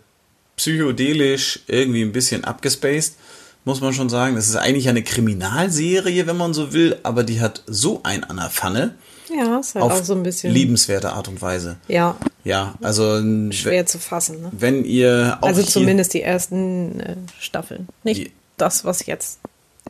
[0.56, 3.16] psychedelisch irgendwie ein bisschen abgespaced,
[3.64, 4.36] muss man schon sagen.
[4.36, 8.36] Das ist eigentlich eine Kriminalserie, wenn man so will, aber die hat so ein an
[8.36, 8.94] der Pfanne
[9.34, 10.52] ja, ist halt auf auch so ein bisschen.
[10.52, 11.76] liebenswerte Art und Weise.
[11.86, 14.42] Ja, Ja, also schwer zu fassen.
[14.42, 14.50] Ne?
[14.52, 17.88] wenn ihr auch Also zumindest die ersten äh, Staffeln.
[18.02, 19.38] Nicht Die- das, was jetzt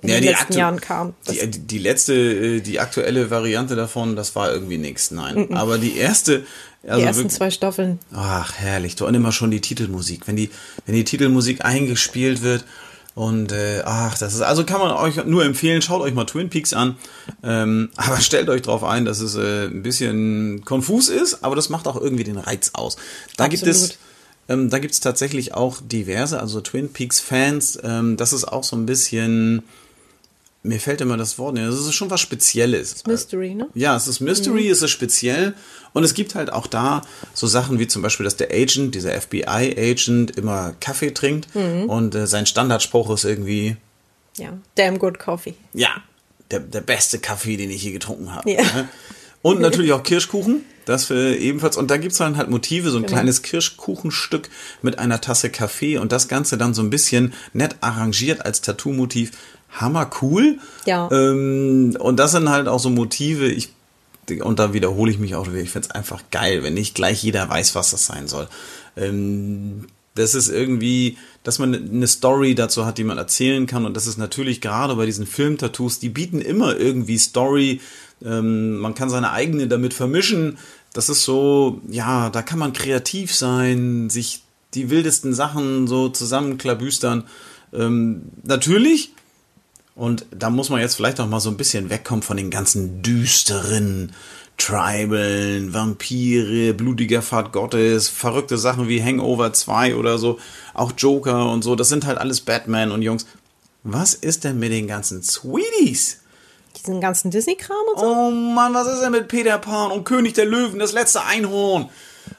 [0.03, 1.15] in Ja, den die letzten Jahren kam.
[1.29, 5.53] Die, die letzte, äh, die aktuelle Variante davon, das war irgendwie nichts, nein.
[5.55, 6.45] Aber die erste,
[6.85, 7.99] also die ersten wirklich- zwei Staffeln.
[8.13, 10.51] ach herrlich, du und immer schon die Titelmusik, wenn die,
[10.87, 12.65] wenn die Titelmusik eingespielt wird
[13.15, 16.49] und äh, ach, das ist, also kann man euch nur empfehlen, schaut euch mal Twin
[16.49, 16.97] Peaks an,
[17.43, 21.69] ähm, aber stellt euch darauf ein, dass es äh, ein bisschen konfus ist, aber das
[21.69, 22.97] macht auch irgendwie den Reiz aus.
[23.37, 23.99] Da gibt es Absolut.
[24.51, 28.65] Ähm, da gibt es tatsächlich auch diverse, also Twin Peaks Fans, ähm, das ist auch
[28.65, 29.63] so ein bisschen,
[30.63, 33.07] mir fällt immer das Wort nicht, das ist schon was Spezielles.
[33.07, 33.69] Mystery, ne?
[33.75, 35.55] Ja, es ist Mystery, es ist speziell
[35.95, 39.19] und es gibt halt auch da so Sachen wie zum Beispiel, dass der Agent, dieser
[39.19, 43.77] FBI-Agent immer Kaffee trinkt und äh, sein Standardspruch ist irgendwie,
[44.37, 44.59] Ja.
[44.75, 45.55] Damn good coffee.
[45.73, 45.91] ja,
[46.51, 48.51] der, der beste Kaffee, den ich je getrunken habe.
[48.51, 48.63] Ja.
[48.63, 48.89] ne?
[49.43, 51.77] Und natürlich auch Kirschkuchen, das für ebenfalls.
[51.77, 54.51] Und da gibt's dann halt Motive, so ein kleines Kirschkuchenstück
[54.83, 59.33] mit einer Tasse Kaffee und das Ganze dann so ein bisschen nett arrangiert als Tattoo-Motiv.
[59.71, 60.59] Hammer cool.
[60.85, 61.09] Ja.
[61.11, 63.71] Ähm, und das sind halt auch so Motive, ich,
[64.43, 67.49] und da wiederhole ich mich auch wieder, ich find's einfach geil, wenn nicht gleich jeder
[67.49, 68.49] weiß, was das sein soll.
[68.97, 73.87] Ähm, Das ist irgendwie, dass man eine Story dazu hat, die man erzählen kann.
[73.87, 77.81] Und das ist natürlich gerade bei diesen Filmtattoos, die bieten immer irgendwie Story.
[78.23, 80.59] Ähm, man kann seine eigene damit vermischen.
[80.93, 84.43] Das ist so, ja, da kann man kreativ sein, sich
[84.75, 87.25] die wildesten Sachen so zusammenklabüstern.
[87.73, 89.13] Ähm, natürlich,
[89.95, 93.03] und da muss man jetzt vielleicht auch mal so ein bisschen wegkommen von den ganzen
[93.03, 94.13] düsteren
[94.61, 100.39] Tribalen, Vampire, blutiger Pfad Gottes, verrückte Sachen wie Hangover 2 oder so,
[100.75, 103.27] auch Joker und so, das sind halt alles Batman und Jungs.
[103.83, 106.20] Was ist denn mit den ganzen Sweeties?
[106.77, 108.07] Diesen ganzen Disney-Kram und so?
[108.07, 111.91] Oh Mann, was ist denn mit Peter Pan und König der Löwen, das letzte Einhorn?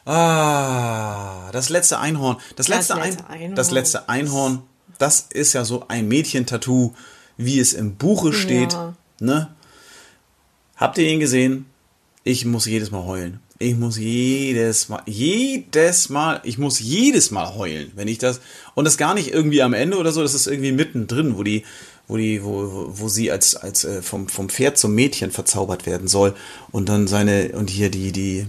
[0.06, 2.38] Ah, das letzte Einhorn.
[2.56, 3.56] Das letzte, Das letzte Ein Einhorn.
[3.56, 4.62] das letzte Einhorn,
[4.98, 6.94] das ist ja so ein Mädchentattoo,
[7.38, 8.74] wie es im Buche steht.
[8.74, 8.94] Ja.
[9.20, 9.54] Ne?
[10.76, 11.66] Habt ihr ihn gesehen?
[12.24, 13.40] Ich muss jedes Mal heulen.
[13.60, 18.42] Ich muss jedes Mal, jedes Mal, ich muss jedes Mal heulen, wenn ich das,
[18.74, 21.64] und das gar nicht irgendwie am Ende oder so, das ist irgendwie mittendrin, wo die,
[22.12, 26.10] wo die, wo, wo sie als, als äh, vom, vom Pferd zum Mädchen verzaubert werden
[26.10, 26.36] soll
[26.72, 28.48] und dann seine, und hier die, die,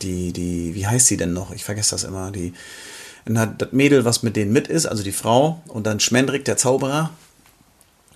[0.00, 1.50] die, die, wie heißt sie denn noch?
[1.52, 2.52] Ich vergesse das immer, die,
[3.26, 6.44] und hat das Mädel, was mit denen mit ist, also die Frau, und dann Schmendrick,
[6.44, 7.10] der Zauberer,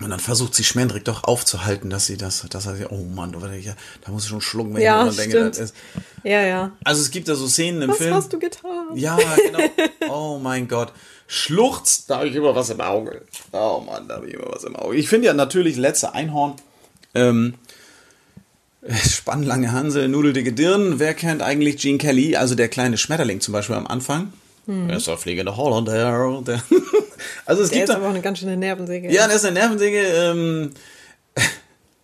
[0.00, 4.10] und dann versucht sie Schmendrick doch aufzuhalten, dass sie das, dass er, oh Mann, da,
[4.10, 5.74] muss ich schon schlucken, wenn Ja, ich daran denke, das ist.
[6.22, 6.72] Ja, ja.
[6.84, 8.14] Also es gibt da so Szenen im Was Film.
[8.14, 8.88] hast du getan?
[8.94, 10.12] Ja, genau.
[10.12, 10.92] Oh mein Gott.
[11.28, 13.22] Schluchzt, da habe ich immer was im Auge.
[13.52, 14.96] Oh Mann, da habe ich immer was im Auge.
[14.96, 16.54] Ich finde ja natürlich letzte Einhorn.
[17.14, 17.54] Ähm,
[19.08, 20.98] Spannlange Hansel, nudeldicke Dirn.
[20.98, 22.36] Wer kennt eigentlich Gene Kelly?
[22.36, 24.32] Also der kleine Schmetterling zum Beispiel am Anfang.
[24.66, 26.42] Er ist der fliegende Holländer.
[26.42, 26.62] Der
[27.46, 29.12] also es Der gibt ist da, aber auch eine ganz schöne Nervensäge.
[29.12, 29.98] ja, der ist eine Nervensäge.
[29.98, 30.70] Ähm,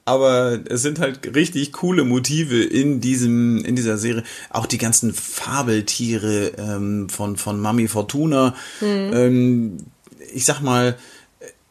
[0.05, 4.23] aber es sind halt richtig coole Motive in diesem in dieser Serie.
[4.51, 8.55] Auch die ganzen Fabeltiere ähm, von von Mami Fortuna.
[8.81, 9.79] Ähm,
[10.33, 10.97] ich sag mal,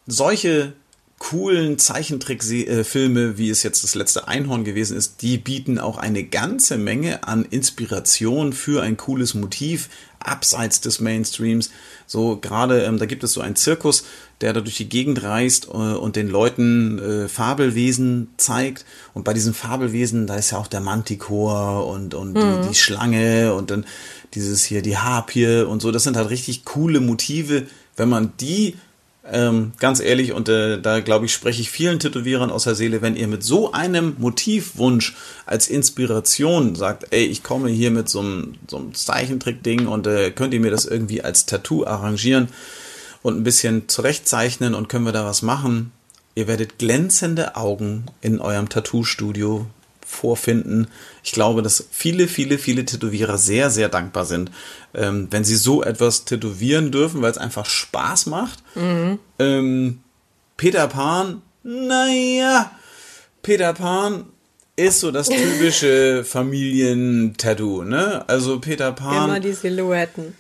[0.08, 0.73] solche
[1.22, 6.80] coolen Zeichentrickfilme, wie es jetzt das letzte Einhorn gewesen ist, die bieten auch eine ganze
[6.80, 11.70] Menge an Inspiration für ein cooles Motiv abseits des Mainstreams.
[12.08, 14.04] So gerade, ähm, da gibt es so einen Zirkus,
[14.42, 18.84] der da durch die Gegend reist äh, und den Leuten äh, Fabelwesen zeigt.
[19.14, 23.54] Und bei diesen Fabelwesen, da ist ja auch der Manticore und, und die, die Schlange
[23.54, 23.86] und dann
[24.34, 25.92] dieses hier, die Harpie und so.
[25.92, 27.68] Das sind halt richtig coole Motive.
[27.96, 28.76] Wenn man die
[29.30, 33.04] ähm, ganz ehrlich, und äh, da glaube ich, spreche ich vielen Tätowierern aus der Seele,
[33.04, 38.22] wenn ihr mit so einem Motivwunsch als Inspiration sagt, ey, ich komme hier mit so
[38.22, 38.56] einem,
[38.94, 42.50] Zeichentrick-Ding und äh, könnt ihr mir das irgendwie als Tattoo arrangieren
[43.22, 45.92] und ein bisschen zurechtzeichnen und können wir da was machen?
[46.34, 49.68] Ihr werdet glänzende Augen in eurem Tattoo-Studio
[50.12, 50.88] vorfinden.
[51.24, 54.52] Ich glaube, dass viele, viele, viele Tätowierer sehr, sehr dankbar sind,
[54.93, 58.62] ähm, wenn sie so etwas tätowieren dürfen, weil es einfach Spaß macht.
[59.39, 60.02] Ähm,
[60.58, 62.71] Peter Pan, naja,
[63.41, 64.26] Peter Pan
[64.76, 68.26] ist so das typische Familientattoo, ne?
[68.28, 69.26] Also Peter Pan.
[69.26, 70.36] Immer die Silhouetten.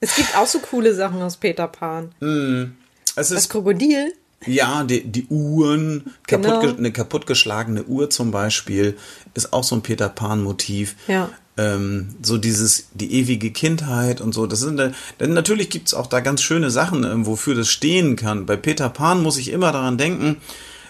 [0.00, 2.10] Es gibt auch so coole Sachen aus Peter Pan.
[2.20, 4.12] es Das ist Krokodil.
[4.46, 6.60] Ja, die, die Uhren, kaputt, Genau.
[6.60, 8.96] ge- eine kaputtgeschlagene Uhr zum Beispiel,
[9.34, 10.96] ist auch so ein Peter Pan-Motiv.
[11.08, 11.30] Ja.
[11.58, 14.46] Ähm, so dieses, die ewige Kindheit und so.
[14.46, 18.16] Das sind, da- denn natürlich gibt's auch da ganz schöne Sachen, ähm, wofür das stehen
[18.16, 18.46] kann.
[18.46, 20.38] Bei Peter Pan muss ich immer daran denken,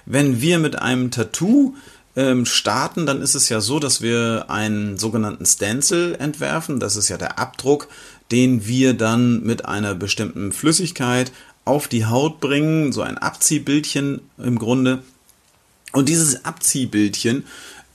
[0.07, 1.75] wenn wir mit einem Tattoo
[2.15, 6.79] ähm, starten, dann ist es ja so, dass wir einen sogenannten Stencil entwerfen.
[6.79, 7.89] Das ist ja der Abdruck,
[8.31, 11.33] den wir dann mit einer bestimmten Flüssigkeit
[11.65, 12.93] auf die Haut bringen.
[12.93, 15.03] So ein Abziehbildchen im Grunde.
[15.93, 17.45] Und dieses Abziehbildchen,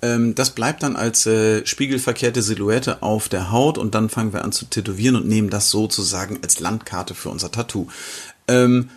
[0.02, 4.44] ähm, das bleibt dann als äh, spiegelverkehrte Silhouette auf der Haut und dann fangen wir
[4.44, 7.88] an zu tätowieren und nehmen das sozusagen als Landkarte für unser Tattoo.
[8.48, 8.90] Ähm,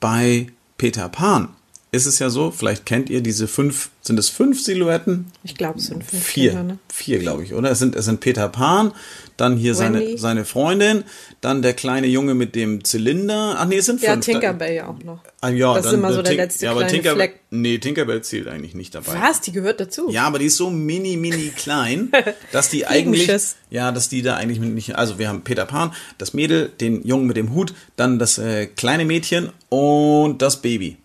[0.00, 1.48] bei Peter Pan
[1.92, 5.26] ist es ja so, vielleicht kennt ihr diese fünf, sind es fünf Silhouetten?
[5.44, 6.78] Ich glaube, es sind fünf Vier, Kinder, ne?
[6.92, 7.70] vier glaube ich, oder?
[7.70, 8.92] Es sind, es sind Peter Pan,
[9.36, 10.18] dann hier seine, Wendy.
[10.18, 11.04] seine Freundin,
[11.40, 13.54] dann der kleine Junge mit dem Zylinder.
[13.58, 14.24] Ach nee, es sind Ja, fünf.
[14.26, 15.20] Tinkerbell ja auch noch.
[15.40, 17.40] Ah, ja, das ist dann immer so der Tink- letzte ja, aber kleine Tinkerbell, Fleck.
[17.50, 19.14] Nee, Tinkerbell zählt eigentlich nicht dabei.
[19.20, 19.40] Was?
[19.42, 20.10] Die gehört dazu?
[20.10, 22.10] Ja, aber die ist so mini, mini klein,
[22.52, 23.30] dass die eigentlich,
[23.70, 27.06] ja, dass die da eigentlich mit nicht, also wir haben Peter Pan, das Mädel, den
[27.06, 30.96] Jungen mit dem Hut, dann das äh, kleine Mädchen und das Baby.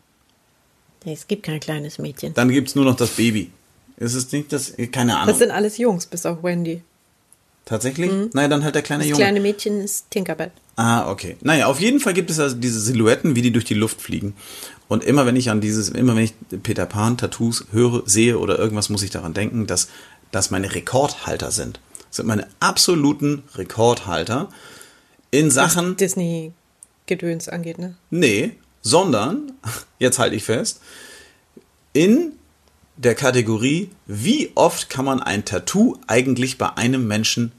[1.04, 2.34] Nee, es gibt kein kleines Mädchen.
[2.34, 3.52] Dann gibt's nur noch das Baby.
[3.98, 5.28] Ist es nicht das, keine Ahnung.
[5.28, 6.82] Das sind alles Jungs, bis auf Wendy.
[7.66, 8.12] Tatsächlich?
[8.34, 9.22] Naja, dann halt der kleine Das Junge.
[9.24, 10.52] kleine Mädchen ist Tinkerbell.
[10.76, 11.38] Ah, okay.
[11.42, 14.34] Naja, auf jeden Fall gibt es also diese Silhouetten, wie die durch die Luft fliegen.
[14.88, 16.34] Und immer wenn ich an dieses, immer wenn ich
[16.64, 19.90] Peter Pan Tattoos höre, sehe oder irgendwas, muss ich daran denken, dass
[20.32, 21.80] das meine Rekordhalter sind.
[22.10, 24.50] Das sind meine absoluten Rekordhalter.
[25.30, 25.96] in Sachen.
[25.98, 27.96] Disney-Gedöns angeht, ne?
[28.10, 29.54] Nee, sondern,
[30.00, 30.82] jetzt halte ich fest,
[31.94, 32.34] in
[32.98, 37.52] der Kategorie, wie oft kann man ein Tattoo eigentlich bei einem Menschen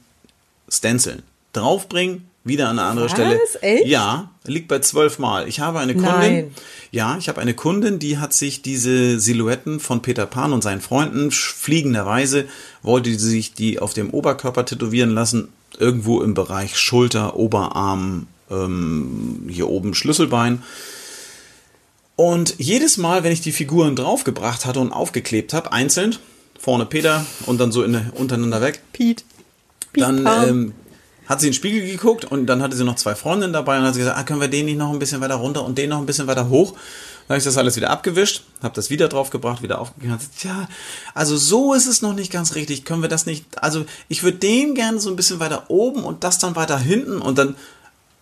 [0.69, 1.23] stenciln?
[1.51, 3.11] Draufbringen, wieder an eine andere Was?
[3.11, 3.39] Stelle.
[3.61, 3.85] Echt?
[3.85, 5.47] Ja, liegt bei zwölf Mal.
[5.47, 6.55] Ich habe eine Kundin, Nein.
[6.91, 10.81] ja, ich habe eine Kundin, die hat sich diese Silhouetten von Peter Pan und seinen
[10.81, 12.45] Freunden fliegenderweise,
[12.81, 19.47] wollte sie sich die auf dem Oberkörper tätowieren lassen, irgendwo im Bereich Schulter, Oberarm, ähm,
[19.49, 20.63] hier oben Schlüsselbein.
[22.15, 26.15] Und jedes Mal, wenn ich die Figuren draufgebracht hatte und aufgeklebt habe, einzeln,
[26.59, 29.23] vorne Peter und dann so in, untereinander weg, Pete.
[29.93, 30.73] dann ähm,
[31.25, 33.85] hat sie in den Spiegel geguckt und dann hatte sie noch zwei Freundinnen dabei und
[33.85, 35.89] hat sie gesagt, ah, können wir den nicht noch ein bisschen weiter runter und den
[35.89, 36.73] noch ein bisschen weiter hoch?
[37.27, 40.17] Dann habe ich das alles wieder abgewischt, habe das wieder draufgebracht, wieder aufgegeben.
[40.41, 40.67] Ja,
[41.13, 42.83] also so ist es noch nicht ganz richtig.
[42.83, 43.45] Können wir das nicht?
[43.63, 47.19] Also ich würde den gerne so ein bisschen weiter oben und das dann weiter hinten
[47.19, 47.55] und dann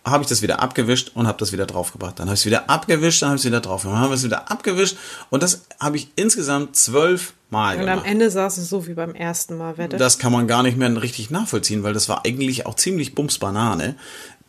[0.04, 2.18] habe ich das wieder abgewischt und habe das wieder draufgebracht.
[2.18, 4.14] Dann habe ich es wieder abgewischt, dann habe ich es wieder drauf gemacht, dann habe
[4.14, 4.96] ich es wieder abgewischt
[5.30, 7.98] und das habe ich insgesamt zwölf Mal Und gemacht.
[7.98, 9.98] am Ende saß es so wie beim ersten Mal, wette.
[9.98, 13.94] Das kann man gar nicht mehr richtig nachvollziehen, weil das war eigentlich auch ziemlich Bumsbanane,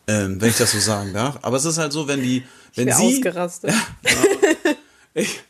[0.08, 1.40] ähm, wenn ich das so sagen darf.
[1.42, 2.44] Aber es ist halt so, wenn die,
[2.76, 3.74] wenn wär sie, ausgerastet.
[5.14, 5.42] ich,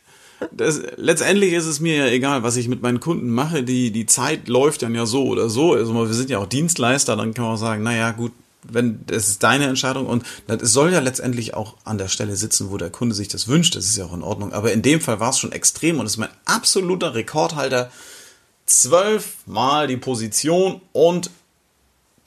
[0.50, 3.62] das, letztendlich ist es mir ja egal, was ich mit meinen Kunden mache.
[3.62, 5.74] Die, die Zeit läuft dann ja so oder so.
[5.74, 8.32] Also wir sind ja auch Dienstleister, dann kann man auch sagen, naja, gut,
[8.68, 12.70] wenn das ist deine Entscheidung und es soll ja letztendlich auch an der Stelle sitzen,
[12.70, 13.76] wo der Kunde sich das wünscht.
[13.76, 14.52] Das ist ja auch in Ordnung.
[14.52, 17.90] Aber in dem Fall war es schon extrem und es ist mein absoluter Rekordhalter.
[18.66, 21.30] Zwölfmal die Position und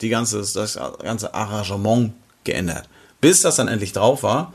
[0.00, 2.12] die ganze, das ganze Arrangement
[2.44, 2.88] geändert.
[3.20, 4.52] Bis das dann endlich drauf war.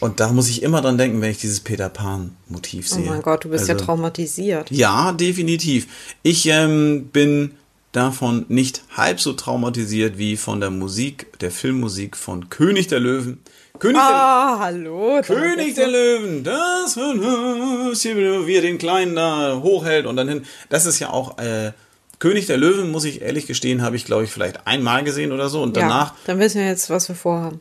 [0.00, 3.06] Und da muss ich immer dran denken, wenn ich dieses Peter Pan Motiv Oh sehe.
[3.06, 4.68] mein Gott, du bist ja Also- traumatisiert.
[4.72, 5.86] ja, definitiv.
[6.24, 7.52] Ich ähm, bin
[7.92, 13.40] davon nicht halb so traumatisiert wie von der Musik, der Filmmusik von König der Löwen.
[13.78, 15.14] König Ah, hallo.
[15.14, 20.44] der König der Löwen, das wie er den Kleinen da hochhält und dann hin.
[20.68, 21.72] Das ist ja auch äh,
[22.18, 25.48] König der Löwen, muss ich ehrlich gestehen, habe ich glaube ich vielleicht einmal gesehen oder
[25.48, 27.60] so und danach Ja, dann wissen wir jetzt, was wir vorhaben.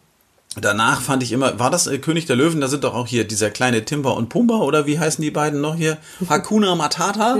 [0.59, 2.59] Danach fand ich immer, war das äh, König der Löwen?
[2.61, 5.61] Da sind doch auch hier dieser kleine Timber und Pumba oder wie heißen die beiden
[5.61, 5.97] noch hier?
[6.29, 7.37] Hakuna Matata.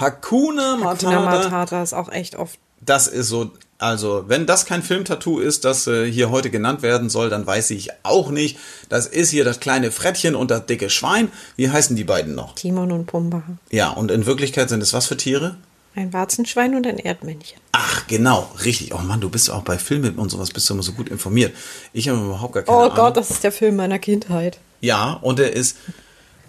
[0.00, 1.10] Hakuna Matata.
[1.12, 2.58] Hakuna Matata ist auch echt oft.
[2.80, 7.10] Das ist so, also wenn das kein Filmtattoo ist, das äh, hier heute genannt werden
[7.10, 8.58] soll, dann weiß ich auch nicht.
[8.88, 11.30] Das ist hier das kleine Frettchen und das dicke Schwein.
[11.56, 12.54] Wie heißen die beiden noch?
[12.54, 13.42] Timon und Pumba.
[13.70, 15.56] Ja, und in Wirklichkeit sind es was für Tiere?
[15.94, 17.60] Ein Warzenschwein und ein Erdmännchen.
[17.72, 18.94] Ach, genau, richtig.
[18.94, 21.52] Oh Mann, du bist auch bei Filmen und sowas bist du immer so gut informiert.
[21.92, 22.94] Ich habe überhaupt gar keine Oh Ahnung.
[22.96, 24.58] Gott, das ist der Film meiner Kindheit.
[24.80, 25.76] Ja, und er ist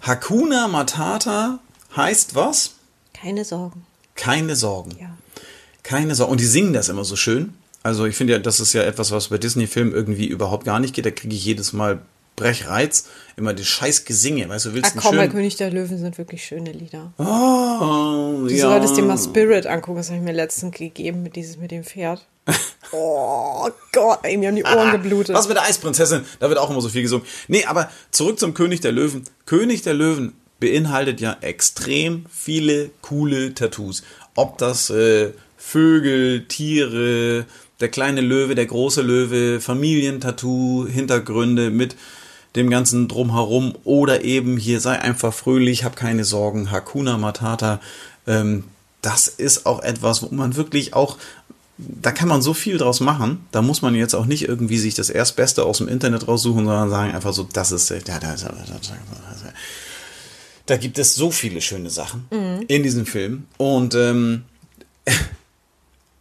[0.00, 1.58] Hakuna Matata
[1.96, 2.76] heißt was?
[3.22, 3.84] Keine Sorgen.
[4.16, 4.96] Keine Sorgen.
[5.00, 5.16] Ja.
[5.84, 6.32] Keine Sorgen.
[6.32, 7.54] Und die singen das immer so schön.
[7.84, 10.94] Also ich finde ja, das ist ja etwas, was bei Disney-Filmen irgendwie überhaupt gar nicht
[10.94, 11.06] geht.
[11.06, 12.00] Da kriege ich jedes Mal
[12.36, 13.06] Brechreiz.
[13.36, 14.48] Immer die scheiß Gesinge.
[14.48, 15.32] Weißt du, Ach willst Ah, komm, bei einen schönen...
[15.32, 17.12] König der Löwen sind wirklich schöne Lieder.
[17.18, 21.56] Oh, Du solltest dir mal Spirit angucken, das habe ich mir letztens gegeben mit dieses
[21.58, 22.26] mit dem Pferd.
[22.94, 25.34] Oh Gott, ey, mir haben die Ohren geblutet.
[25.34, 26.24] Was mit der Eisprinzessin?
[26.40, 27.24] Da wird auch immer so viel gesungen.
[27.48, 29.24] Nee, aber zurück zum König der Löwen.
[29.46, 34.04] König der Löwen beinhaltet ja extrem viele coole Tattoos.
[34.36, 37.46] Ob das äh, Vögel, Tiere,
[37.80, 41.96] der kleine Löwe, der große Löwe, Familientattoo, Hintergründe mit
[42.54, 47.80] dem ganzen Drumherum oder eben hier sei einfach fröhlich, hab keine Sorgen, Hakuna Matata.
[48.28, 48.62] Ähm,
[49.00, 51.18] das ist auch etwas, wo man wirklich auch
[51.78, 53.46] da kann man so viel draus machen.
[53.50, 56.90] Da muss man jetzt auch nicht irgendwie sich das Erstbeste aus dem Internet raussuchen, sondern
[56.90, 58.34] sagen einfach so, das ist, da, da, da,
[60.66, 62.26] da gibt es so viele schöne Sachen
[62.68, 63.46] in diesem Film.
[63.58, 64.44] Und ähm,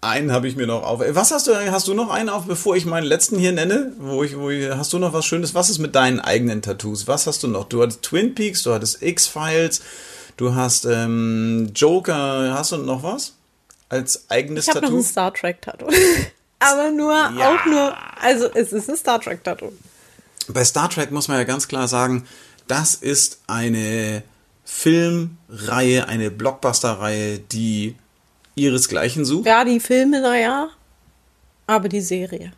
[0.02, 1.02] einen habe ich mir noch auf.
[1.10, 1.56] Was hast du?
[1.72, 3.94] Hast du noch einen auf, bevor ich meinen letzten hier nenne?
[4.00, 5.54] Wo ich, wo ich, hast du noch was Schönes?
[5.54, 7.08] Was ist mit deinen eigenen Tattoos?
[7.08, 7.66] Was hast du noch?
[7.66, 9.82] Du hattest Twin Peaks, du hattest X-Files,
[10.38, 12.54] du hast ähm, Joker.
[12.56, 13.34] Hast du noch was?
[13.90, 15.00] Als eigenes ich habe noch Tattoo?
[15.02, 15.88] ein Star Trek Tattoo.
[16.60, 17.50] Aber nur, Ja.
[17.56, 19.72] auch nur, also es ist ein Star Trek Tattoo.
[20.48, 22.26] Bei Star Trek muss man ja ganz klar sagen,
[22.68, 24.24] das ist eine
[24.74, 27.96] Filmreihe, eine Blockbuster-Reihe, die
[28.56, 29.46] ihresgleichen sucht.
[29.46, 30.70] Ja, die Filme, naja,
[31.68, 32.54] aber die Serie.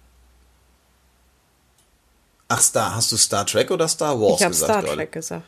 [2.48, 4.96] Ach, Star, hast du Star Trek oder Star Wars ich habe gesagt Star gerade?
[4.96, 5.44] Trek gesagt.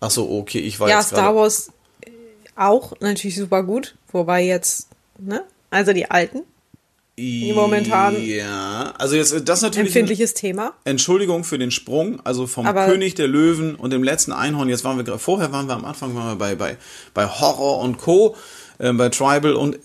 [0.00, 1.36] Ach so, okay, ich war Ja, jetzt Star gerade.
[1.36, 1.68] Wars
[2.02, 2.10] äh,
[2.56, 4.88] auch natürlich super gut, wobei jetzt,
[5.18, 5.44] ne?
[5.70, 6.42] Also die alten,
[7.16, 9.88] momentan Ja, also jetzt das natürlich.
[9.88, 10.72] empfindliches Thema.
[10.84, 14.68] Entschuldigung für den Sprung, also vom Aber- König der Löwen und dem letzten Einhorn.
[14.68, 16.76] Jetzt waren wir gerade, vorher waren wir am Anfang waren wir bei, bei,
[17.14, 18.36] bei Horror und Co.,
[18.78, 19.78] äh, bei Tribal und äh,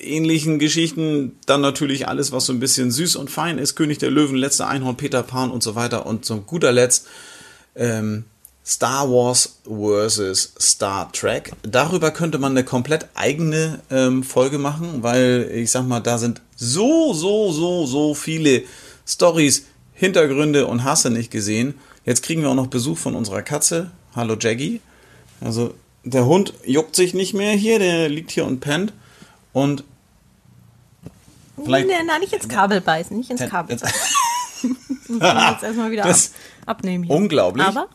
[0.00, 1.38] ähnlichen Geschichten.
[1.46, 3.76] Dann natürlich alles, was so ein bisschen süß und fein ist.
[3.76, 6.06] König der Löwen, letzte Einhorn, Peter Pan und so weiter.
[6.06, 7.06] Und zum guter Letzt
[7.76, 8.24] ähm,
[8.66, 10.54] Star Wars vs.
[10.60, 11.52] Star Trek.
[11.62, 16.42] Darüber könnte man eine komplett eigene ähm, Folge machen, weil ich sag mal, da sind
[16.56, 18.64] so, so, so, so viele
[19.06, 21.74] Stories, Hintergründe und Hasse nicht gesehen.
[22.04, 23.92] Jetzt kriegen wir auch noch Besuch von unserer Katze.
[24.16, 24.80] Hallo Jaggy.
[25.40, 28.92] Also der Hund juckt sich nicht mehr hier, der liegt hier und pennt.
[29.52, 29.84] Und
[31.62, 31.86] vielleicht.
[31.86, 33.96] Nee, nein, nicht ins Kabel beißen, nicht ins Kabel beißen.
[35.08, 36.16] muss jetzt erstmal wieder ab,
[36.66, 37.14] abnehmen hier.
[37.14, 37.64] Unglaublich.
[37.64, 37.88] Aber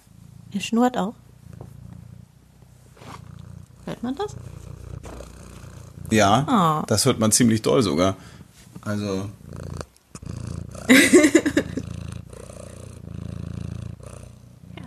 [0.53, 1.13] er schnurrt auch.
[3.85, 4.35] Hört man das?
[6.11, 6.85] Ja, oh.
[6.87, 8.17] das hört man ziemlich doll sogar.
[8.81, 9.29] Also.
[10.89, 10.95] ja,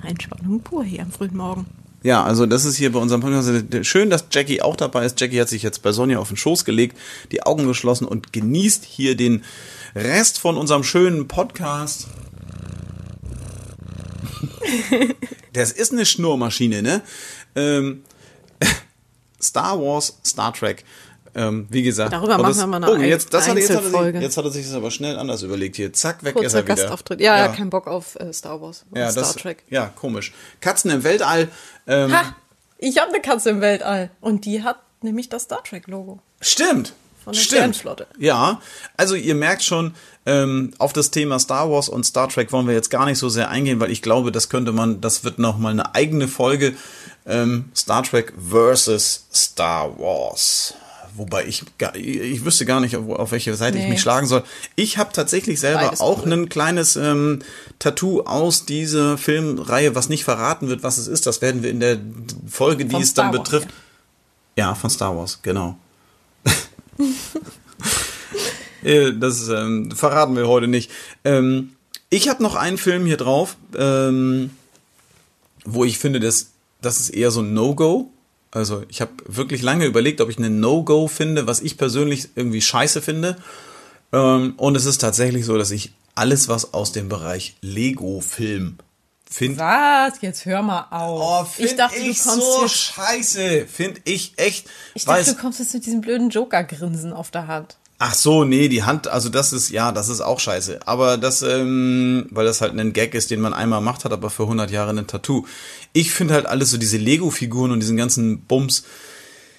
[0.09, 1.67] Entspannung pur hier am frühen Morgen.
[2.03, 3.51] Ja, also das ist hier bei unserem Podcast.
[3.87, 5.19] Schön, dass Jackie auch dabei ist.
[5.19, 6.99] Jackie hat sich jetzt bei Sonja auf den Schoß gelegt,
[7.33, 9.43] die Augen geschlossen und genießt hier den
[9.95, 12.09] Rest von unserem schönen Podcast.
[15.53, 17.03] das ist eine Schnurrmaschine, ne?
[17.55, 18.05] Ähm,
[19.43, 20.85] Star Wars, Star Trek.
[21.37, 22.13] Ähm, wie gesagt.
[22.13, 24.45] Darüber machen wir mal eine oh, jetzt, das hat, jetzt, hat er sich, jetzt hat
[24.45, 25.75] er sich das aber schnell anders überlegt.
[25.75, 26.75] Hier, zack, weg Kurzer ist er wieder.
[26.77, 27.21] Gastauftritt.
[27.21, 29.65] Ja, ja, kein Bock auf äh, Star Wars ja, Star das, Trek.
[29.69, 30.33] Ja, komisch.
[30.61, 31.49] Katzen im Weltall.
[31.89, 32.37] Ähm, ha,
[32.79, 34.11] ich habe eine Katze im Weltall.
[34.21, 36.21] Und die hat nämlich das Star Trek-Logo.
[36.41, 36.93] Stimmt.
[37.25, 37.59] Von der Stimmt.
[37.59, 38.07] Sternflotte.
[38.19, 38.61] Ja,
[38.97, 39.95] also ihr merkt schon,
[40.27, 43.29] ähm, auf das Thema Star Wars und Star Trek wollen wir jetzt gar nicht so
[43.29, 46.75] sehr eingehen, weil ich glaube, das könnte man, das wird noch mal eine eigene Folge.
[47.27, 50.75] Ähm, Star Trek versus Star Wars.
[51.17, 51.63] Wobei ich,
[51.95, 53.85] ich wüsste gar nicht, auf, auf welche Seite nee.
[53.85, 54.43] ich mich schlagen soll.
[54.75, 56.33] Ich habe tatsächlich selber Beides auch cool.
[56.33, 57.39] ein kleines ähm,
[57.79, 61.27] Tattoo aus dieser Filmreihe, was nicht verraten wird, was es ist.
[61.27, 61.99] Das werden wir in der
[62.49, 63.69] Folge, die von es Star dann Wars, betrifft.
[64.57, 64.69] Ja.
[64.69, 65.79] ja, von Star Wars, genau.
[68.85, 70.91] Äh, das ähm, verraten wir heute nicht.
[71.25, 71.71] Ähm,
[72.11, 74.51] ich habe noch einen Film hier drauf, ähm,
[75.65, 76.51] wo ich finde, dass
[76.83, 78.11] das ist eher so ein No-Go.
[78.51, 82.61] Also ich habe wirklich lange überlegt, ob ich eine No-Go finde, was ich persönlich irgendwie
[82.61, 83.37] scheiße finde.
[84.13, 88.77] Ähm, und es ist tatsächlich so, dass ich alles, was aus dem Bereich Lego-Film
[89.35, 89.59] finde.
[89.59, 90.21] Was?
[90.21, 91.57] Jetzt hör mal auf.
[91.59, 93.67] Oh, ich dachte, ich du kommst so jetzt, scheiße.
[93.67, 94.69] Finde ich echt.
[94.95, 97.77] Ich dachte, du kommst jetzt mit diesem blöden Joker-Grinsen auf der Hand.
[97.99, 100.81] Ach so, nee, die Hand, also das ist, ja, das ist auch scheiße.
[100.85, 104.31] Aber das, ähm, weil das halt ein Gag ist, den man einmal macht hat, aber
[104.31, 105.47] für 100 Jahre ein Tattoo.
[105.93, 108.85] Ich finde halt alles so diese Lego-Figuren und diesen ganzen Bums.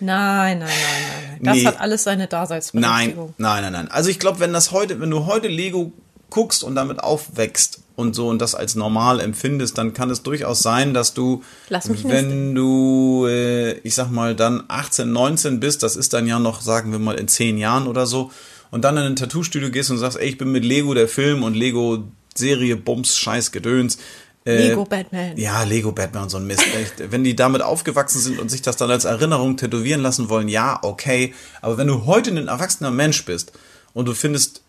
[0.02, 1.40] Nein, nein, nein, nein.
[1.42, 1.66] Das nee.
[1.66, 3.34] hat alles seine Daseinsberechtigung.
[3.38, 3.92] Nein, nein, nein, nein.
[3.92, 5.94] Also ich glaube, wenn das heute, wenn du heute Lego
[6.30, 10.60] guckst und damit aufwächst und so und das als normal empfindest, dann kann es durchaus
[10.60, 16.14] sein, dass du, wenn du, äh, ich sag mal, dann 18, 19 bist, das ist
[16.14, 18.32] dann ja noch, sagen wir mal, in 10 Jahren oder so,
[18.72, 21.44] und dann in ein Tattoo-Studio gehst und sagst, ey, ich bin mit Lego der Film
[21.44, 22.04] und Lego
[22.36, 23.98] Serie, Bums, Scheiß, Gedöns.
[24.46, 25.38] Äh, Lego Batman.
[25.38, 26.64] Ja, Lego Batman und so ein Mist.
[27.10, 30.80] wenn die damit aufgewachsen sind und sich das dann als Erinnerung tätowieren lassen wollen, ja,
[30.82, 31.34] okay.
[31.62, 33.54] Aber wenn du heute ein erwachsener Mensch bist
[33.94, 34.62] und du findest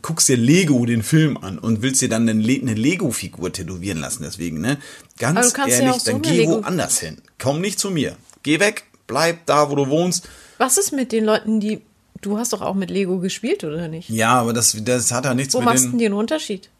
[0.00, 4.60] guckst dir Lego den Film an und willst dir dann eine, Lego-Figur tätowieren lassen, deswegen,
[4.60, 4.78] ne?
[5.18, 7.18] Ganz ehrlich, ja so dann geh Lego woanders hin.
[7.38, 8.16] Komm nicht zu mir.
[8.42, 10.28] Geh weg, bleib da, wo du wohnst.
[10.58, 11.82] Was ist mit den Leuten, die.
[12.20, 14.08] Du hast doch auch mit Lego gespielt, oder nicht?
[14.08, 16.70] Ja, aber das, das hat ja nichts wo mit machst du den Unterschied?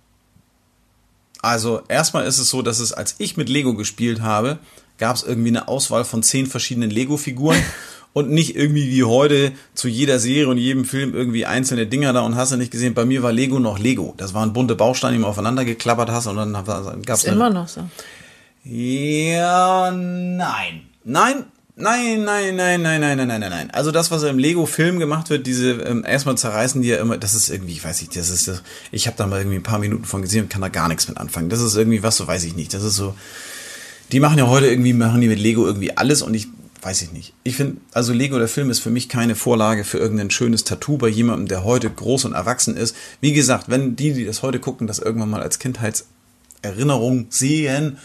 [1.40, 4.60] Also, erstmal ist es so, dass es, als ich mit Lego gespielt habe,
[4.98, 7.58] gab es irgendwie eine Auswahl von zehn verschiedenen Lego-Figuren.
[8.12, 12.20] und nicht irgendwie wie heute zu jeder Serie und jedem Film irgendwie einzelne Dinger da
[12.20, 12.94] und hast du nicht gesehen.
[12.94, 14.14] Bei mir war Lego noch Lego.
[14.16, 16.68] Das waren bunte Bausteine, die du aufeinander geklappert hast und dann gab
[17.08, 17.24] es.
[17.24, 17.82] Ist immer noch so.
[18.64, 20.82] Ja, nein.
[21.04, 21.44] Nein,
[21.74, 23.70] Nein, nein, nein, nein, nein, nein, nein, nein.
[23.70, 27.34] Also das, was im Lego-Film gemacht wird, diese ähm, erstmal zerreißen die ja immer, das
[27.34, 29.78] ist irgendwie, ich weiß nicht, das ist, das, ich habe da mal irgendwie ein paar
[29.78, 31.48] Minuten von gesehen und kann da gar nichts mit anfangen.
[31.48, 32.74] Das ist irgendwie was, so weiß ich nicht.
[32.74, 33.14] Das ist so,
[34.12, 36.48] die machen ja heute irgendwie, machen die mit Lego irgendwie alles und ich
[36.82, 37.32] weiß ich nicht.
[37.44, 40.98] Ich finde, also Lego der Film ist für mich keine Vorlage für irgendein schönes Tattoo
[40.98, 42.96] bei jemandem, der heute groß und erwachsen ist.
[43.20, 47.98] Wie gesagt, wenn die, die das heute gucken, das irgendwann mal als Kindheitserinnerung sehen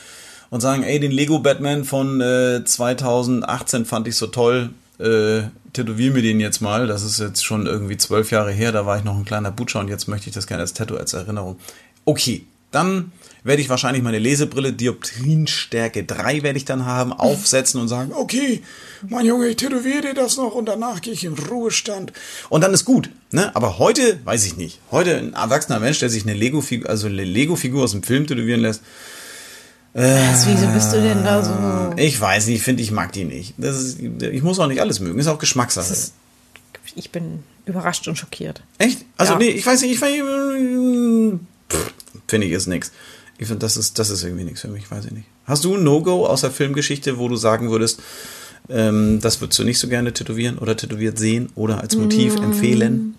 [0.52, 4.70] und sagen, ey, den Lego Batman von äh, 2018 fand ich so toll,
[5.00, 5.42] äh,
[5.74, 6.86] tätowier mir den jetzt mal.
[6.86, 9.80] Das ist jetzt schon irgendwie zwölf Jahre her, da war ich noch ein kleiner Butcher
[9.80, 11.58] und jetzt möchte ich das gerne als Tattoo, als Erinnerung.
[12.06, 13.12] Okay, dann
[13.44, 18.62] werde ich wahrscheinlich meine Lesebrille Dioptrienstärke 3 werde ich dann haben, aufsetzen und sagen, okay,
[19.08, 22.14] mein Junge, ich tätowiere dir das noch und danach gehe ich in Ruhestand.
[22.50, 23.10] Und dann ist gut.
[23.32, 23.56] Ne?
[23.56, 27.24] Aber heute, weiß ich nicht, heute ein erwachsener Mensch, der sich eine Lego-Figur, also eine
[27.24, 28.82] Lego-Figur aus dem Film tätowieren lässt,
[29.94, 32.00] was, wieso bist du denn da so?
[32.00, 33.56] Ich weiß nicht, ich finde, ich mag die nicht.
[33.58, 35.92] Das ist, ich muss auch nicht alles mögen, ist auch Geschmackssache.
[35.92, 36.14] Ist,
[36.96, 38.62] ich bin überrascht und schockiert.
[38.78, 39.06] Echt?
[39.18, 39.40] Also Ja.
[39.40, 40.00] nee, ich weiß nicht, ich
[42.28, 42.92] finde ich ist nix.
[43.38, 45.28] Ich finde, das ist, das ist irgendwie nichts für mich, weiß ich nicht.
[45.46, 48.00] Hast du ein No-Go aus der Filmgeschichte, wo du sagen würdest,
[48.70, 52.44] ähm, das würdest du nicht so gerne tätowieren oder tätowiert sehen oder als Motiv Mm.
[52.44, 53.16] empfehlen?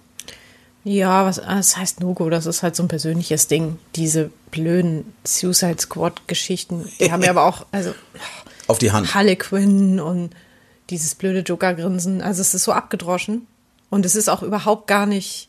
[0.84, 3.78] Ja, was das heißt No-Go, das ist halt so ein persönliches Ding.
[3.94, 7.94] Diese blöden Suicide Squad-Geschichten, die haben ja aber auch, also
[8.66, 9.14] Auf die Hand.
[9.14, 10.30] Harley Quinn und
[10.90, 12.22] dieses blöde Joker-Grinsen.
[12.22, 13.46] Also es ist so abgedroschen.
[13.90, 15.47] Und es ist auch überhaupt gar nicht.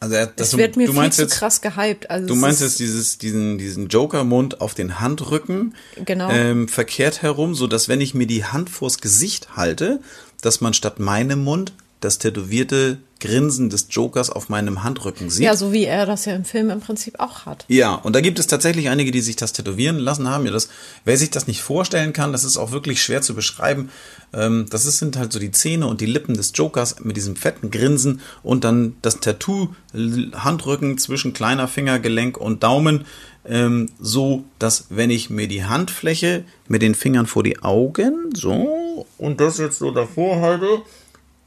[0.00, 2.10] Also er- das, Es wird mir du viel meinst zu jetzt, krass gehypt.
[2.10, 5.74] Also du meinst jetzt dieses, diesen, diesen Joker-Mund auf den Handrücken
[6.04, 6.30] Genau.
[6.30, 10.00] ähm, verkehrt herum, so dass wenn ich mir die Hand vors Gesicht halte,
[10.42, 15.44] dass man statt meinem Mund das tätowierte Grinsen des Jokers auf meinem Handrücken sieht.
[15.44, 17.64] Ja, so wie er das ja im Film im Prinzip auch hat.
[17.68, 20.44] Ja, und da gibt es tatsächlich einige, die sich das tätowieren lassen haben.
[20.44, 20.68] Ja, das,
[21.04, 23.88] wer sich das nicht vorstellen kann, das ist auch wirklich schwer zu beschreiben.
[24.34, 27.36] Ähm, das ist, sind halt so die Zähne und die Lippen des Jokers mit diesem
[27.36, 33.06] fetten Grinsen und dann das Tattoo Handrücken zwischen kleiner Fingergelenk und Daumen.
[33.46, 39.06] Ähm, so, dass wenn ich mir die Handfläche mit den Fingern vor die Augen, so,
[39.18, 40.82] und das jetzt so davor halte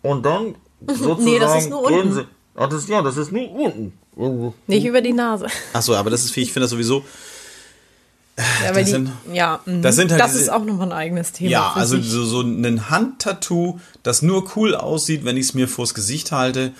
[0.03, 0.55] und dann
[0.85, 2.25] sozusagen Nee, das ist nur unten.
[2.55, 4.53] Ach, das, ja, das ist nur unten.
[4.67, 5.47] Nicht über die Nase.
[5.73, 7.03] Ach so, aber das ist, ich finde das sowieso,
[8.63, 9.81] Ja, weil die, sind- ja, mhm.
[9.81, 11.49] das sind halt das diese- ist auch nochmal ein eigenes Thema.
[11.51, 15.93] Ja, also so, so ein Handtattoo, das nur cool aussieht, wenn ich es mir vors
[15.93, 16.71] Gesicht halte.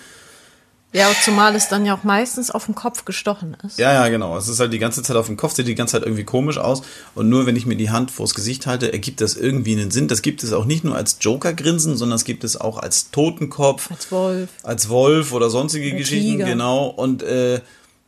[0.94, 3.78] Ja, zumal es dann ja auch meistens auf dem Kopf gestochen ist.
[3.78, 4.38] Ja, ja, genau.
[4.38, 6.56] Es ist halt die ganze Zeit auf dem Kopf, sieht die ganze Zeit irgendwie komisch
[6.56, 6.80] aus.
[7.14, 10.08] Und nur wenn ich mir die Hand vors Gesicht halte, ergibt das irgendwie einen Sinn.
[10.08, 13.90] Das gibt es auch nicht nur als Joker-Grinsen, sondern es gibt es auch als Totenkopf,
[13.90, 14.48] Als Wolf.
[14.62, 16.46] als Wolf oder sonstige Oder Geschichten, Tiger.
[16.46, 16.86] genau.
[16.86, 17.60] Und äh,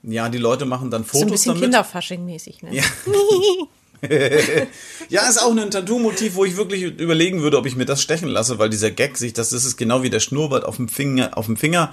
[0.03, 1.65] ja, die Leute machen dann So ein Fotos bisschen damit.
[1.65, 2.77] Kinderfasching-mäßig, ne?
[2.77, 2.85] Ja.
[5.11, 8.29] Ja, ist auch ein Tattoo-Motiv, wo ich wirklich überlegen würde, ob ich mir das stechen
[8.29, 11.37] lasse, weil dieser Gag sich, das, das ist genau wie der Schnurrbart auf dem Finger,
[11.37, 11.93] auf dem Finger.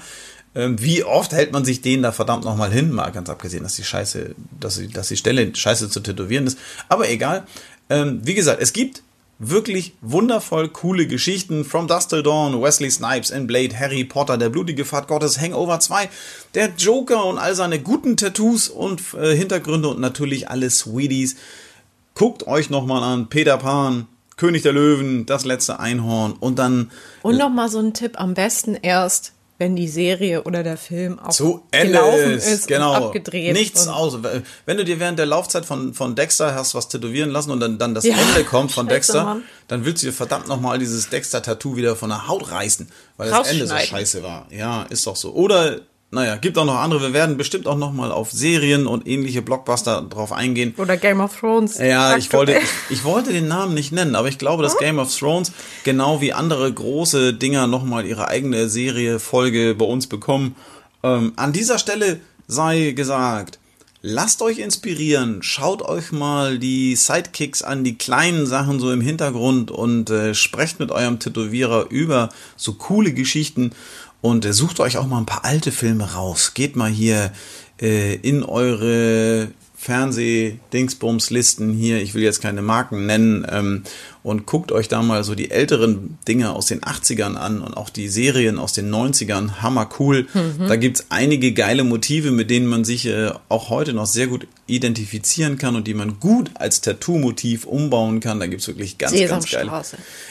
[0.56, 2.92] Ähm, wie oft hält man sich den da verdammt nochmal hin?
[2.92, 6.58] Mal ganz abgesehen, dass die Scheiße, dass die, dass die Stelle scheiße zu tätowieren ist.
[6.90, 7.46] Aber egal.
[7.90, 9.02] Ähm, wie gesagt, es gibt
[9.40, 11.64] wirklich wundervoll coole Geschichten.
[11.64, 15.80] From Dust Till Dawn, Wesley Snipes in Blade, Harry Potter, der blutige Pfad Gottes, Hangover
[15.80, 16.10] 2,
[16.54, 21.36] der Joker und all seine guten Tattoos und äh, Hintergründe und natürlich alle Sweeties.
[22.16, 26.92] Guckt euch nochmal an Peter Pan, König der Löwen, das letzte Einhorn und dann
[27.22, 31.30] Und nochmal so ein Tipp, am besten erst, wenn die Serie oder der Film auch
[31.30, 32.48] zu Ende ist.
[32.48, 32.94] ist genau.
[32.94, 33.54] abgedreht.
[33.54, 34.20] Nichts aus.
[34.66, 37.80] Wenn du dir während der Laufzeit von, von Dexter hast was tätowieren lassen und dann,
[37.80, 39.44] dann das Ja, Ende kommt von scheiße, Dexter, Mann.
[39.68, 42.88] dann willst du dir verdammt nochmal dieses Dexter-Tattoo wieder von der Haut reißen,
[43.18, 44.48] weil das Ende so scheiße war.
[44.52, 45.34] Ja, ist doch so.
[45.34, 47.02] Oder, naja, gibt auch noch andere.
[47.02, 50.74] Wir werden bestimmt auch nochmal auf Serien und ähnliche Blockbuster drauf eingehen.
[50.78, 51.78] Oder Game of Thrones.
[51.80, 55.00] Ja, ich wollte, ich, ich wollte den Namen nicht nennen, aber ich glaube, dass Game
[55.00, 55.52] of Thrones
[55.84, 60.56] genau wie andere große Dinger nochmal ihre eigene Serie, Folge bei uns bekommen.
[61.04, 63.60] Ähm, an dieser Stelle sei gesagt,
[64.02, 69.72] lasst euch inspirieren, schaut euch mal die Sidekicks an, die kleinen Sachen so im Hintergrund
[69.72, 73.72] und äh, sprecht mit eurem Tätowierer über so coole Geschichten
[74.22, 76.54] und äh, sucht euch auch mal ein paar alte Filme raus.
[76.54, 77.32] Geht mal hier
[77.82, 79.50] äh, in eure
[79.80, 83.84] Fernseh-Dingsbums-Listen hier, ich will jetzt keine Marken nennen, ähm,
[84.24, 87.90] und guckt euch da mal so die älteren Dinge aus den 80ern an und auch
[87.90, 90.28] die Serien aus den 90ern, hammer cool.
[90.68, 94.48] Da gibt's einige geile Motive, mit denen man sich äh, auch heute noch sehr gut
[94.66, 98.42] identifizieren kann und die man gut als Tattoo-Motiv umbauen kann.
[98.42, 99.72] Da gibt's wirklich ganz, ganz geile.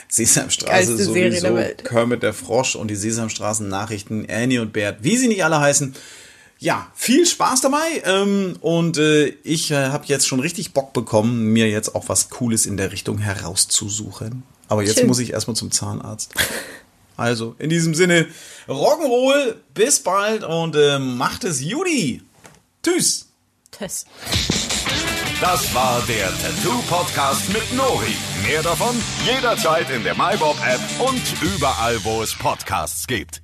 [0.09, 0.71] Sesamstraße.
[0.71, 1.85] Geilste Serie sowieso, der Welt.
[1.85, 5.95] Kermit der Frosch und die Sesamstraßen-Nachrichten, Annie und Bert, wie sie nicht alle heißen.
[6.59, 11.53] Ja, viel Spaß dabei ähm, und äh, ich äh, habe jetzt schon richtig Bock bekommen,
[11.53, 14.43] mir jetzt auch was Cooles in der Richtung herauszusuchen.
[14.69, 15.07] Aber jetzt Schön.
[15.07, 16.35] muss ich erstmal zum Zahnarzt.
[17.19, 18.27] Also, in diesem Sinne,
[18.69, 22.23] Rock'n'Roll, bis bald und äh, macht es Judy.
[22.83, 23.29] Tschüss.
[23.71, 24.05] Tess.
[25.41, 28.15] Das war der Tattoo-Podcast mit Nori.
[28.47, 33.43] Mehr davon jederzeit in der MyBob-App und überall, wo es Podcasts gibt.